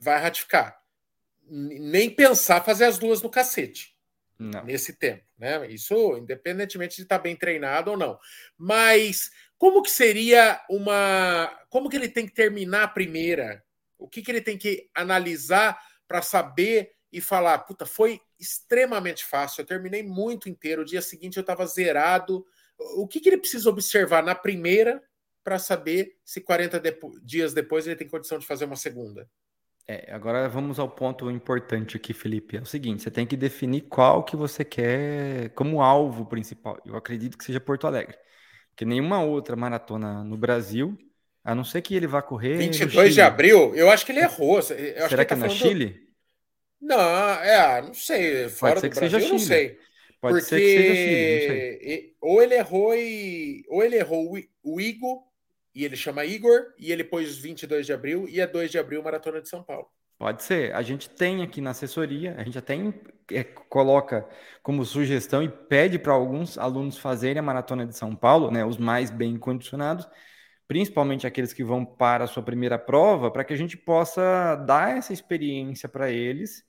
[0.00, 0.77] vai ratificar.
[1.50, 3.96] Nem pensar fazer as duas no cacete.
[4.38, 4.64] Não.
[4.64, 5.68] Nesse tempo, né?
[5.68, 8.18] Isso independentemente de estar bem treinado ou não.
[8.56, 11.52] Mas como que seria uma.
[11.68, 13.64] Como que ele tem que terminar a primeira?
[13.98, 19.62] O que, que ele tem que analisar para saber e falar, puta, foi extremamente fácil,
[19.62, 22.46] eu terminei muito inteiro, o dia seguinte eu estava zerado.
[22.96, 25.02] O que, que ele precisa observar na primeira
[25.42, 29.28] para saber se 40 depo dias depois ele tem condição de fazer uma segunda?
[29.90, 32.58] É, agora vamos ao ponto importante aqui, Felipe.
[32.58, 36.78] É o seguinte, você tem que definir qual que você quer como alvo principal.
[36.84, 38.14] Eu acredito que seja Porto Alegre.
[38.68, 40.96] Porque nenhuma outra maratona no Brasil,
[41.42, 42.58] a não ser que ele vá correr.
[42.58, 43.74] 22 de abril?
[43.74, 44.56] Eu acho que ele errou.
[44.56, 46.08] Eu Será que, que, que tá é no Chile?
[46.78, 48.50] Não, é, não sei.
[48.50, 49.78] Fora Pode ser do que Brasil, seja não sei.
[50.20, 55.27] Pode porque ser que seja Chile, ou ele errou e ou ele errou o Igor
[55.78, 59.00] e ele chama Igor e ele pôs 22 de abril e é 2 de abril
[59.00, 59.86] maratona de São Paulo.
[60.18, 60.74] Pode ser.
[60.74, 62.74] A gente tem aqui na assessoria, a gente até
[63.30, 64.28] é, coloca
[64.60, 68.76] como sugestão e pede para alguns alunos fazerem a maratona de São Paulo, né, os
[68.76, 70.08] mais bem condicionados,
[70.66, 74.98] principalmente aqueles que vão para a sua primeira prova, para que a gente possa dar
[74.98, 76.64] essa experiência para eles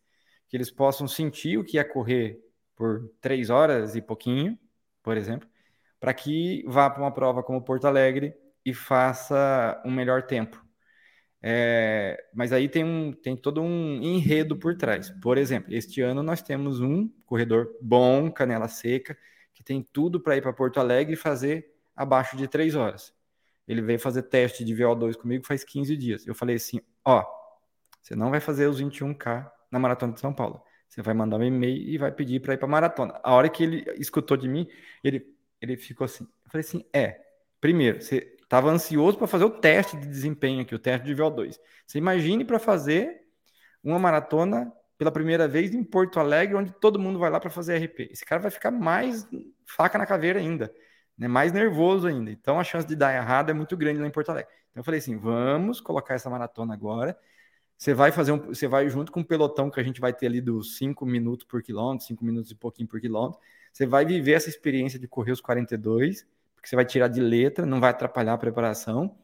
[0.47, 2.39] que eles possam sentir o que é correr
[2.75, 4.55] por três horas e pouquinho,
[5.01, 5.49] por exemplo,
[5.99, 10.63] para que vá para uma prova como Porto Alegre e faça um melhor tempo.
[11.41, 15.09] É, mas aí tem, um, tem todo um enredo por trás.
[15.21, 19.17] Por exemplo, este ano nós temos um corredor bom, canela seca,
[19.53, 23.13] que tem tudo para ir para Porto Alegre e fazer abaixo de três horas.
[23.67, 26.27] Ele veio fazer teste de VO2 comigo faz 15 dias.
[26.27, 27.23] Eu falei assim: ó,
[28.01, 30.61] você não vai fazer os 21K na Maratona de São Paulo.
[30.87, 33.19] Você vai mandar um e-mail e vai pedir para ir para maratona.
[33.23, 34.67] A hora que ele escutou de mim,
[35.03, 35.23] ele,
[35.61, 36.23] ele ficou assim.
[36.23, 37.21] Eu falei assim: é,
[37.61, 41.57] primeiro, você estava ansioso para fazer o teste de desempenho aqui, o teste de VO2.
[41.85, 43.21] Você imagine para fazer
[43.83, 47.77] uma maratona pela primeira vez em Porto Alegre, onde todo mundo vai lá para fazer
[47.77, 48.09] RP.
[48.11, 49.27] Esse cara vai ficar mais
[49.65, 50.73] faca na caveira ainda,
[51.17, 51.27] né?
[51.27, 52.31] mais nervoso ainda.
[52.31, 54.51] Então a chance de dar errado é muito grande lá em Porto Alegre.
[54.71, 57.17] Então eu falei assim: vamos colocar essa maratona agora
[57.79, 60.25] você vai fazer um, você vai junto com o pelotão que a gente vai ter
[60.25, 63.39] ali dos 5 minutos por quilômetro, 5 minutos e pouquinho por quilômetro.
[63.71, 66.27] Você vai viver essa experiência de correr os 42,
[66.59, 69.17] porque você vai tirar de letra, não vai atrapalhar a preparação.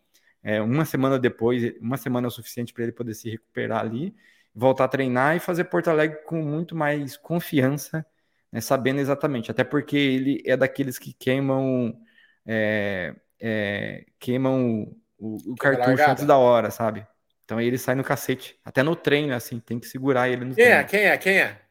[0.44, 4.16] É, uma semana depois, uma semana é o suficiente para ele poder se recuperar ali.
[4.54, 8.06] voltar a treinar e fazer Porto Alegre com muito mais confiança,
[8.52, 9.52] né, sabendo exatamente.
[9.52, 11.98] Até porque ele é daqueles que queimam
[12.46, 17.06] é, é, queimam o, o cartucho antes da hora, sabe?
[17.44, 18.60] Então ele sai no cacete.
[18.64, 20.80] Até no treino, assim, tem que segurar ele no Quem treino.
[20.80, 20.84] é?
[20.84, 21.18] Quem é?
[21.18, 21.62] Quem é?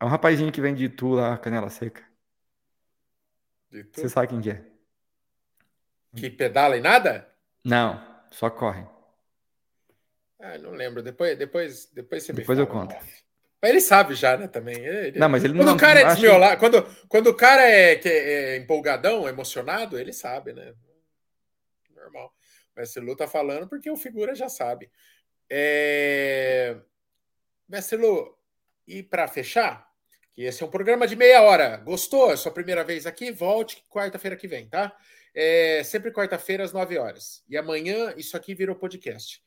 [0.00, 2.02] É um rapazinho que vem de Itu lá, Canela Seca.
[3.70, 4.64] Você sabe quem que é?
[6.16, 7.28] Que pedala e nada?
[7.64, 8.84] Não, só corre.
[10.38, 11.02] Ah, não lembro.
[11.02, 12.94] Depois, depois, depois você depois eu conto.
[13.60, 14.76] Mas ele sabe já, né, também.
[14.76, 15.18] Ele...
[15.18, 15.74] Não, mas ele quando não...
[15.74, 16.56] o cara é desmiolar, que...
[16.58, 20.74] quando, quando o cara é, que é empolgadão, emocionado, ele sabe, né?
[21.94, 22.32] Normal.
[22.76, 24.88] Mestre Lu tá falando porque o figura já sabe.
[25.50, 26.76] É...
[27.68, 28.38] Mestre Lu,
[28.86, 29.87] e para fechar,
[30.38, 31.78] que esse é um programa de meia hora.
[31.78, 32.30] Gostou?
[32.30, 33.32] É sua primeira vez aqui?
[33.32, 34.96] Volte quarta-feira que vem, tá?
[35.34, 37.42] É sempre quarta-feira às 9 horas.
[37.48, 39.42] E amanhã isso aqui virou podcast.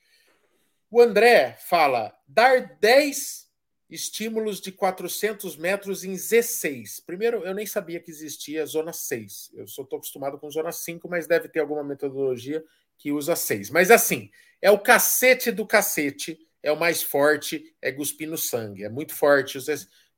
[0.90, 3.50] O André fala: dar 10
[3.90, 7.02] estímulos de 400 metros em Z6.
[7.06, 9.52] Primeiro, eu nem sabia que existia zona 6.
[9.54, 12.62] Eu só estou acostumado com zona 5, mas deve ter alguma metodologia
[12.98, 13.70] que usa 6.
[13.70, 14.30] Mas assim,
[14.62, 18.84] é o cacete do cacete, é o mais forte, é cuspir no sangue.
[18.84, 19.58] É muito forte,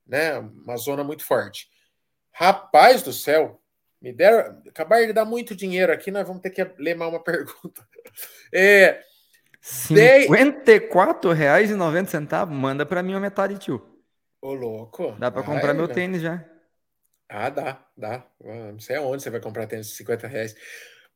[0.06, 0.38] né?
[0.38, 1.68] Uma zona muito forte.
[2.32, 3.62] Rapaz do céu,
[4.02, 4.62] me deram.
[4.68, 7.88] Acabaram de dar muito dinheiro aqui, nós vamos ter que ler mal uma pergunta.
[8.56, 9.02] É.
[9.60, 12.48] R$ 54,90?
[12.48, 13.82] Manda para mim uma metade, tio.
[14.40, 15.16] Ô, louco.
[15.18, 16.46] Dá para comprar meu tênis já.
[17.30, 18.24] Ah, dá, dá.
[18.40, 20.56] Não sei aonde você vai comprar tênis de 50 reais.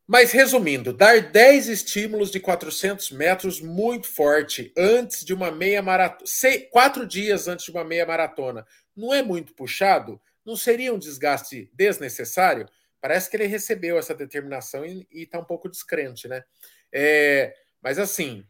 [0.08, 6.26] Mas resumindo, dar 10 estímulos de 400 metros muito forte antes de uma meia maratona,
[6.72, 8.66] quatro dias antes de uma meia maratona,
[8.96, 10.20] não é muito puxado?
[10.46, 12.66] Não seria um desgaste desnecessário?
[13.02, 16.42] Parece que ele recebeu essa determinação e está um pouco descrente, né?
[16.90, 18.46] É, mas assim,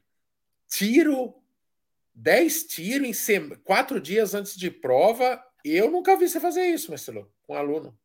[0.67, 1.41] tiro,
[2.13, 7.33] 10 tiros em quatro dias antes de prova, eu nunca vi você fazer isso, Marcelo,
[7.41, 7.97] com um aluno.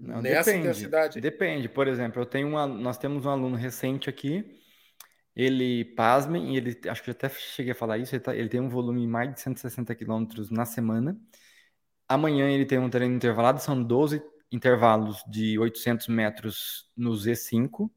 [0.00, 1.20] Não, Nessa depende, intensidade.
[1.20, 1.68] Depende.
[1.68, 4.60] Por exemplo, eu tenho uma, nós temos um aluno recente aqui.
[5.34, 8.14] Ele, pasmem, ele acho que eu até cheguei a falar isso.
[8.14, 11.18] Ele, tá, ele tem um volume de mais de 160 quilômetros na semana.
[12.08, 17.90] Amanhã ele tem um treino intervalado, são 12 intervalos de 800 metros no Z5.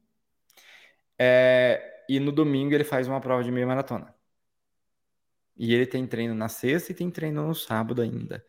[1.18, 4.14] É, e no domingo ele faz uma prova de meia maratona.
[5.56, 8.44] E ele tem treino na sexta e tem treino no sábado ainda.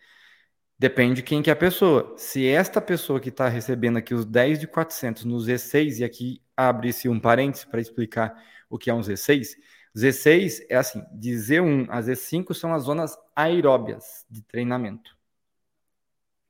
[0.79, 2.15] Depende de quem que é a pessoa.
[2.17, 6.41] Se esta pessoa que está recebendo aqui os 10 de 400 no Z6, e aqui
[6.55, 9.57] abre-se um parênteses para explicar o que é um Z6.
[9.93, 15.17] Z6 é assim, de Z1 a Z5 são as zonas aeróbias de treinamento.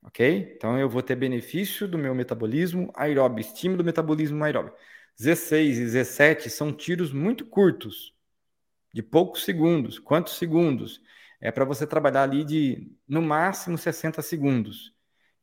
[0.04, 0.54] Ok?
[0.56, 4.74] Então eu vou ter benefício do meu metabolismo aeróbio, estímulo do metabolismo aeróbio.
[5.20, 8.14] Z6 e Z7 são tiros muito curtos,
[8.94, 9.98] de poucos segundos.
[9.98, 11.02] Quantos segundos?
[11.42, 14.94] É para você trabalhar ali de no máximo 60 segundos.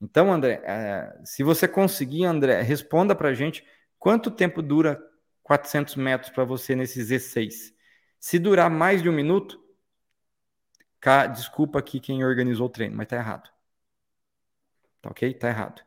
[0.00, 3.64] Então, André, é, se você conseguir, André, responda para a gente
[3.98, 5.02] quanto tempo dura
[5.42, 7.74] 400 metros para você nesse Z6.
[8.20, 9.62] Se durar mais de um minuto,
[11.00, 13.50] cá, desculpa aqui quem organizou o treino, mas está errado.
[15.00, 15.30] Tá ok?
[15.30, 15.82] Está errado.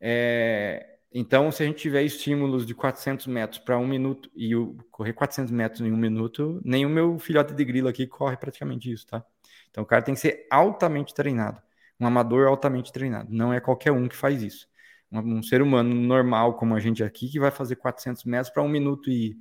[0.00, 4.52] É, então, se a gente tiver estímulos de 400 metros para um minuto e
[4.90, 8.90] correr 400 metros em um minuto, nem o meu filhote de grilo aqui corre praticamente
[8.90, 9.24] isso, tá?
[9.76, 11.60] Então o cara tem que ser altamente treinado.
[12.00, 13.28] Um amador altamente treinado.
[13.30, 14.66] Não é qualquer um que faz isso.
[15.12, 18.62] Um, um ser humano normal, como a gente aqui, que vai fazer 400 metros para
[18.62, 19.36] 1 minuto e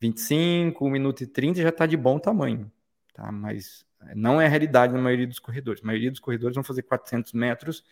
[0.00, 2.68] 25, 1 minuto e 30 já está de bom tamanho.
[3.14, 3.30] Tá?
[3.30, 3.86] Mas
[4.16, 5.80] não é a realidade na maioria dos corredores.
[5.80, 7.84] A maioria dos corredores vão fazer 400 metros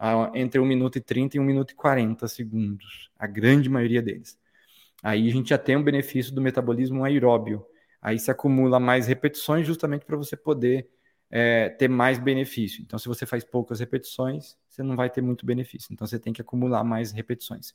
[0.00, 3.12] uh, entre 1 minuto e 30 e 1 minuto e 40 segundos.
[3.16, 4.36] A grande maioria deles.
[5.04, 7.64] Aí a gente já tem um benefício do metabolismo aeróbio.
[8.02, 10.88] Aí se acumula mais repetições justamente para você poder
[11.30, 12.82] é, ter mais benefício.
[12.82, 15.92] Então, se você faz poucas repetições, você não vai ter muito benefício.
[15.92, 17.74] Então, você tem que acumular mais repetições.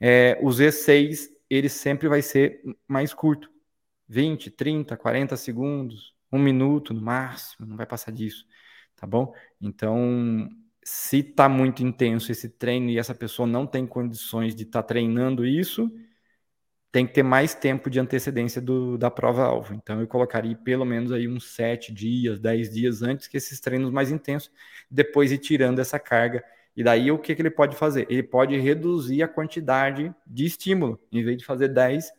[0.00, 3.50] É, o Z6, ele sempre vai ser mais curto.
[4.08, 8.44] 20, 30, 40 segundos, um minuto no máximo, não vai passar disso,
[8.94, 9.32] tá bom?
[9.60, 10.48] Então,
[10.84, 14.88] se está muito intenso esse treino e essa pessoa não tem condições de estar tá
[14.88, 15.90] treinando isso,
[16.92, 19.72] tem que ter mais tempo de antecedência do, da prova-alvo.
[19.72, 23.90] Então, eu colocaria pelo menos aí uns sete dias, dez dias antes que esses treinos
[23.90, 24.52] mais intensos,
[24.90, 26.44] depois ir tirando essa carga.
[26.76, 28.06] E daí, o que, que ele pode fazer?
[28.10, 31.00] Ele pode reduzir a quantidade de estímulo.
[31.10, 32.12] Em vez de fazer 10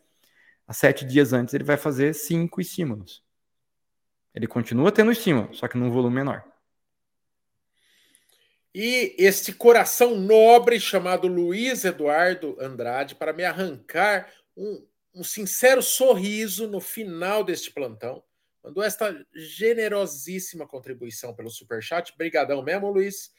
[0.68, 3.24] a sete dias antes, ele vai fazer cinco estímulos.
[4.34, 6.44] Ele continua tendo estímulo, só que num volume menor.
[8.74, 16.68] E este coração nobre chamado Luiz Eduardo Andrade, para me arrancar um, um sincero sorriso
[16.68, 18.24] no final deste plantão.
[18.64, 22.14] mandou esta generosíssima contribuição pelo Superchat.
[22.18, 23.32] Brigadão mesmo, Luiz,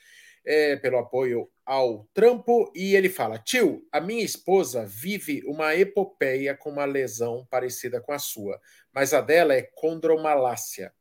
[0.44, 2.70] é, pelo apoio ao trampo.
[2.74, 8.12] E ele fala: Tio, a minha esposa vive uma epopeia com uma lesão parecida com
[8.12, 8.60] a sua,
[8.92, 10.92] mas a dela é condromalácia.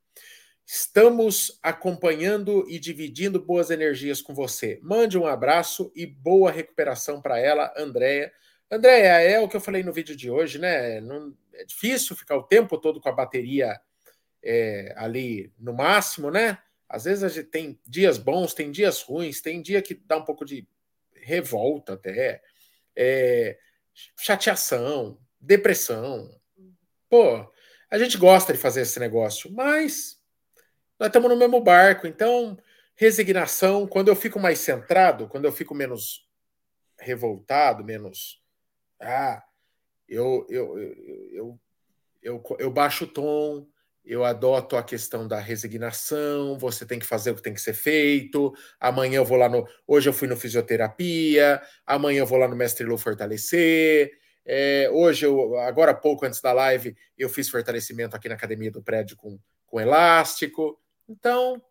[0.65, 4.79] Estamos acompanhando e dividindo boas energias com você.
[4.81, 8.31] Mande um abraço e boa recuperação para ela, Andréia.
[8.73, 10.99] Andréia, é o que eu falei no vídeo de hoje, né?
[10.99, 13.79] Não, é difícil ficar o tempo todo com a bateria
[14.41, 16.57] é, ali no máximo, né?
[16.89, 20.25] Às vezes a gente tem dias bons, tem dias ruins, tem dia que dá um
[20.25, 20.67] pouco de
[21.15, 22.41] revolta até,
[22.95, 23.59] é,
[24.19, 26.35] chateação, depressão.
[27.07, 27.47] Pô,
[27.91, 30.19] a gente gosta de fazer esse negócio, mas
[30.99, 32.57] nós estamos no mesmo barco, então
[32.95, 36.27] resignação, quando eu fico mais centrado, quando eu fico menos
[36.97, 38.42] revoltado, menos
[39.03, 39.43] ah,
[40.07, 41.59] eu eu, eu,
[42.21, 43.67] eu, eu, baixo o tom,
[44.05, 47.73] eu adoto a questão da resignação, você tem que fazer o que tem que ser
[47.73, 48.53] feito.
[48.79, 49.67] Amanhã eu vou lá no.
[49.87, 54.11] Hoje eu fui no fisioterapia, amanhã eu vou lá no Mestre Lu fortalecer.
[54.45, 58.69] É, hoje, eu, agora há pouco antes da live, eu fiz fortalecimento aqui na academia
[58.69, 60.77] do prédio com, com elástico.
[61.07, 61.61] Então,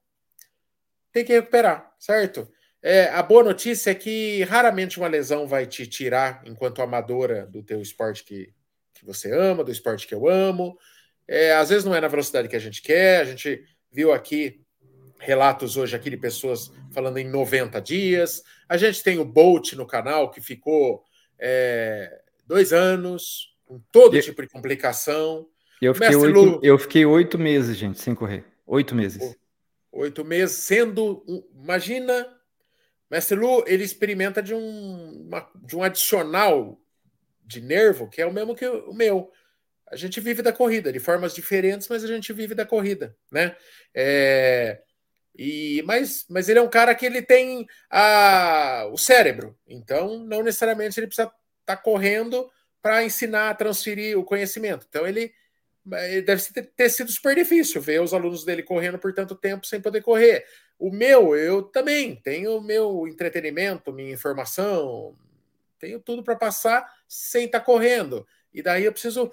[1.13, 2.51] tem que recuperar, certo?
[2.83, 7.63] É, a boa notícia é que raramente uma lesão vai te tirar, enquanto amadora, do
[7.63, 8.53] teu esporte que,
[8.93, 10.77] que você ama, do esporte que eu amo.
[11.29, 13.21] É, às vezes não é na velocidade que a gente quer.
[13.21, 14.61] A gente viu aqui
[15.21, 18.43] relatos hoje aqui de pessoas falando em 90 dias.
[18.69, 21.05] A gente tem o Bolt no canal que ficou
[21.39, 25.47] é, dois anos, com todo e, tipo de complicação.
[25.81, 28.45] Eu fiquei, oito, Lu, eu fiquei oito meses, gente, sem correr.
[28.67, 29.37] Oito meses.
[29.93, 31.25] Oito meses, sendo.
[31.55, 32.27] Imagina,
[33.13, 36.81] Mestre Lu, ele experimenta de um, uma, de um adicional
[37.45, 39.31] de nervo que é o mesmo que o meu.
[39.91, 43.55] A gente vive da corrida, de formas diferentes, mas a gente vive da corrida, né?
[43.95, 44.81] É,
[45.37, 50.43] e, mas, mas ele é um cara que ele tem a, o cérebro, então não
[50.43, 51.37] necessariamente ele precisa estar
[51.67, 52.51] tá correndo
[52.81, 54.87] para ensinar transferir o conhecimento.
[54.89, 55.35] Então ele,
[56.09, 59.67] ele deve ter, ter sido super difícil ver os alunos dele correndo por tanto tempo
[59.67, 60.47] sem poder correr.
[60.83, 65.17] O meu, eu também tenho o meu entretenimento, minha informação,
[65.79, 68.27] tenho tudo para passar sem estar tá correndo.
[68.53, 69.33] E daí eu preciso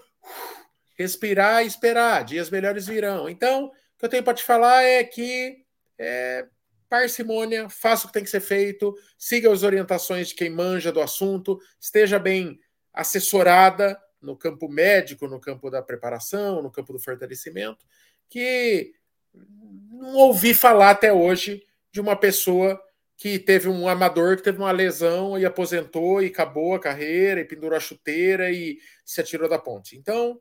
[0.95, 3.27] respirar e esperar, dias melhores virão.
[3.27, 5.65] Então, o que eu tenho para te falar é que
[5.97, 6.45] é,
[6.87, 11.01] parcimônia, faça o que tem que ser feito, siga as orientações de quem manja do
[11.01, 12.59] assunto, esteja bem
[12.93, 17.87] assessorada no campo médico, no campo da preparação, no campo do fortalecimento,
[18.29, 18.93] que
[19.34, 22.82] não ouvi falar até hoje de uma pessoa
[23.17, 27.45] que teve um amador que teve uma lesão e aposentou e acabou a carreira e
[27.45, 29.97] pendurou a chuteira e se atirou da ponte.
[29.97, 30.39] Então,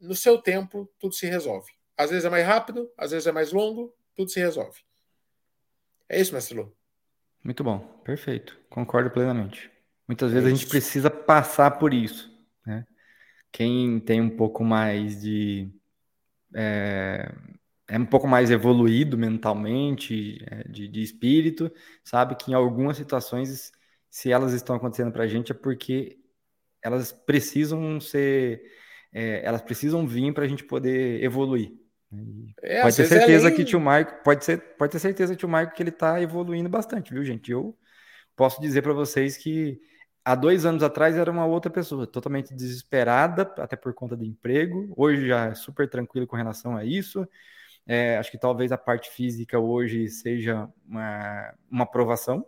[0.00, 1.70] no seu tempo, tudo se resolve.
[1.96, 4.80] Às vezes é mais rápido, às vezes é mais longo, tudo se resolve.
[6.08, 6.74] É isso, mestre Lu.
[7.44, 8.58] Muito bom, perfeito.
[8.70, 9.70] Concordo plenamente.
[10.08, 12.34] Muitas vezes é a gente precisa passar por isso.
[12.64, 12.86] Né?
[13.52, 15.70] Quem tem um pouco mais de
[16.56, 17.30] é,
[17.86, 21.70] é um pouco mais evoluído mentalmente, é, de, de espírito,
[22.02, 23.70] sabe que em algumas situações,
[24.10, 26.18] se elas estão acontecendo para a gente, é porque
[26.82, 28.62] elas precisam ser,
[29.12, 31.72] é, elas precisam vir para a gente poder evoluir.
[32.62, 33.56] É, pode ter é certeza além...
[33.56, 36.68] que tio Marco, pode, ser, pode ter certeza que o Marco que ele está evoluindo
[36.68, 37.50] bastante, viu, gente?
[37.50, 37.76] Eu
[38.34, 39.80] posso dizer para vocês que
[40.26, 44.92] há dois anos atrás era uma outra pessoa, totalmente desesperada, até por conta do emprego.
[44.96, 47.26] Hoje já é super tranquilo com relação a isso.
[47.86, 52.44] É, acho que talvez a parte física hoje seja uma, uma aprovação,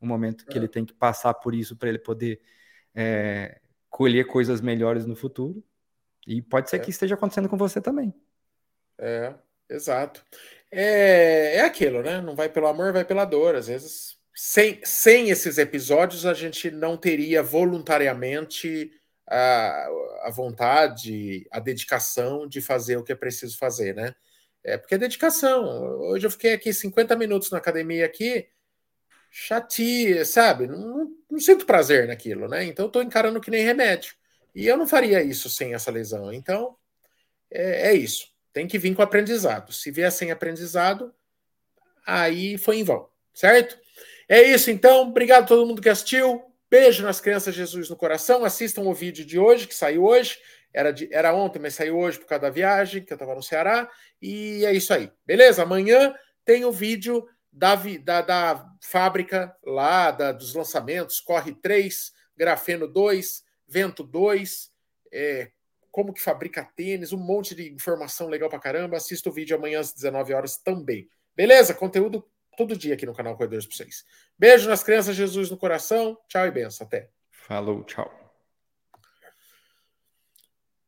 [0.00, 0.56] um momento que é.
[0.56, 2.40] ele tem que passar por isso para ele poder
[2.92, 5.62] é, colher coisas melhores no futuro.
[6.26, 6.78] E pode ser é.
[6.80, 8.12] que esteja acontecendo com você também.
[8.98, 9.32] É,
[9.70, 10.24] exato.
[10.72, 12.20] É, é aquilo, né?
[12.20, 13.54] Não vai pelo amor, vai pela dor.
[13.54, 18.90] Às vezes, sem, sem esses episódios, a gente não teria voluntariamente
[19.28, 19.86] a,
[20.24, 24.14] a vontade, a dedicação de fazer o que é preciso fazer, né?
[24.64, 25.64] É porque é dedicação.
[26.00, 28.48] Hoje eu fiquei aqui 50 minutos na academia aqui,
[29.30, 30.66] chateia, sabe?
[30.66, 32.64] Não, não, não, sinto prazer naquilo, né?
[32.64, 34.14] Então eu tô encarando que nem remédio.
[34.54, 36.32] E eu não faria isso sem essa lesão.
[36.32, 36.76] Então
[37.50, 38.30] é, é isso.
[38.52, 39.72] Tem que vir com aprendizado.
[39.72, 41.14] Se vier sem aprendizado,
[42.06, 43.81] aí foi em vão, certo?
[44.32, 45.02] É isso então.
[45.02, 46.42] Obrigado a todo mundo que assistiu.
[46.70, 48.46] Beijo nas crianças Jesus no coração.
[48.46, 50.38] Assistam o vídeo de hoje, que saiu hoje.
[50.72, 53.42] Era, de, era ontem, mas saiu hoje por causa da viagem, que eu estava no
[53.42, 53.90] Ceará.
[54.22, 55.12] E é isso aí.
[55.26, 55.62] Beleza?
[55.62, 56.14] Amanhã
[56.46, 61.20] tem o vídeo da, da, da fábrica lá, da, dos lançamentos.
[61.20, 64.70] Corre 3, Grafeno 2, Vento 2,
[65.12, 65.50] é,
[65.90, 68.96] como que fabrica tênis, um monte de informação legal pra caramba.
[68.96, 71.06] Assista o vídeo amanhã às 19 horas também.
[71.36, 71.74] Beleza?
[71.74, 72.26] Conteúdo
[72.56, 74.04] todo dia aqui no canal Corredores para vocês.
[74.38, 76.18] Beijo nas crianças, Jesus no coração.
[76.28, 76.86] Tchau e benção.
[76.86, 77.10] Até.
[77.30, 78.21] Falou, tchau.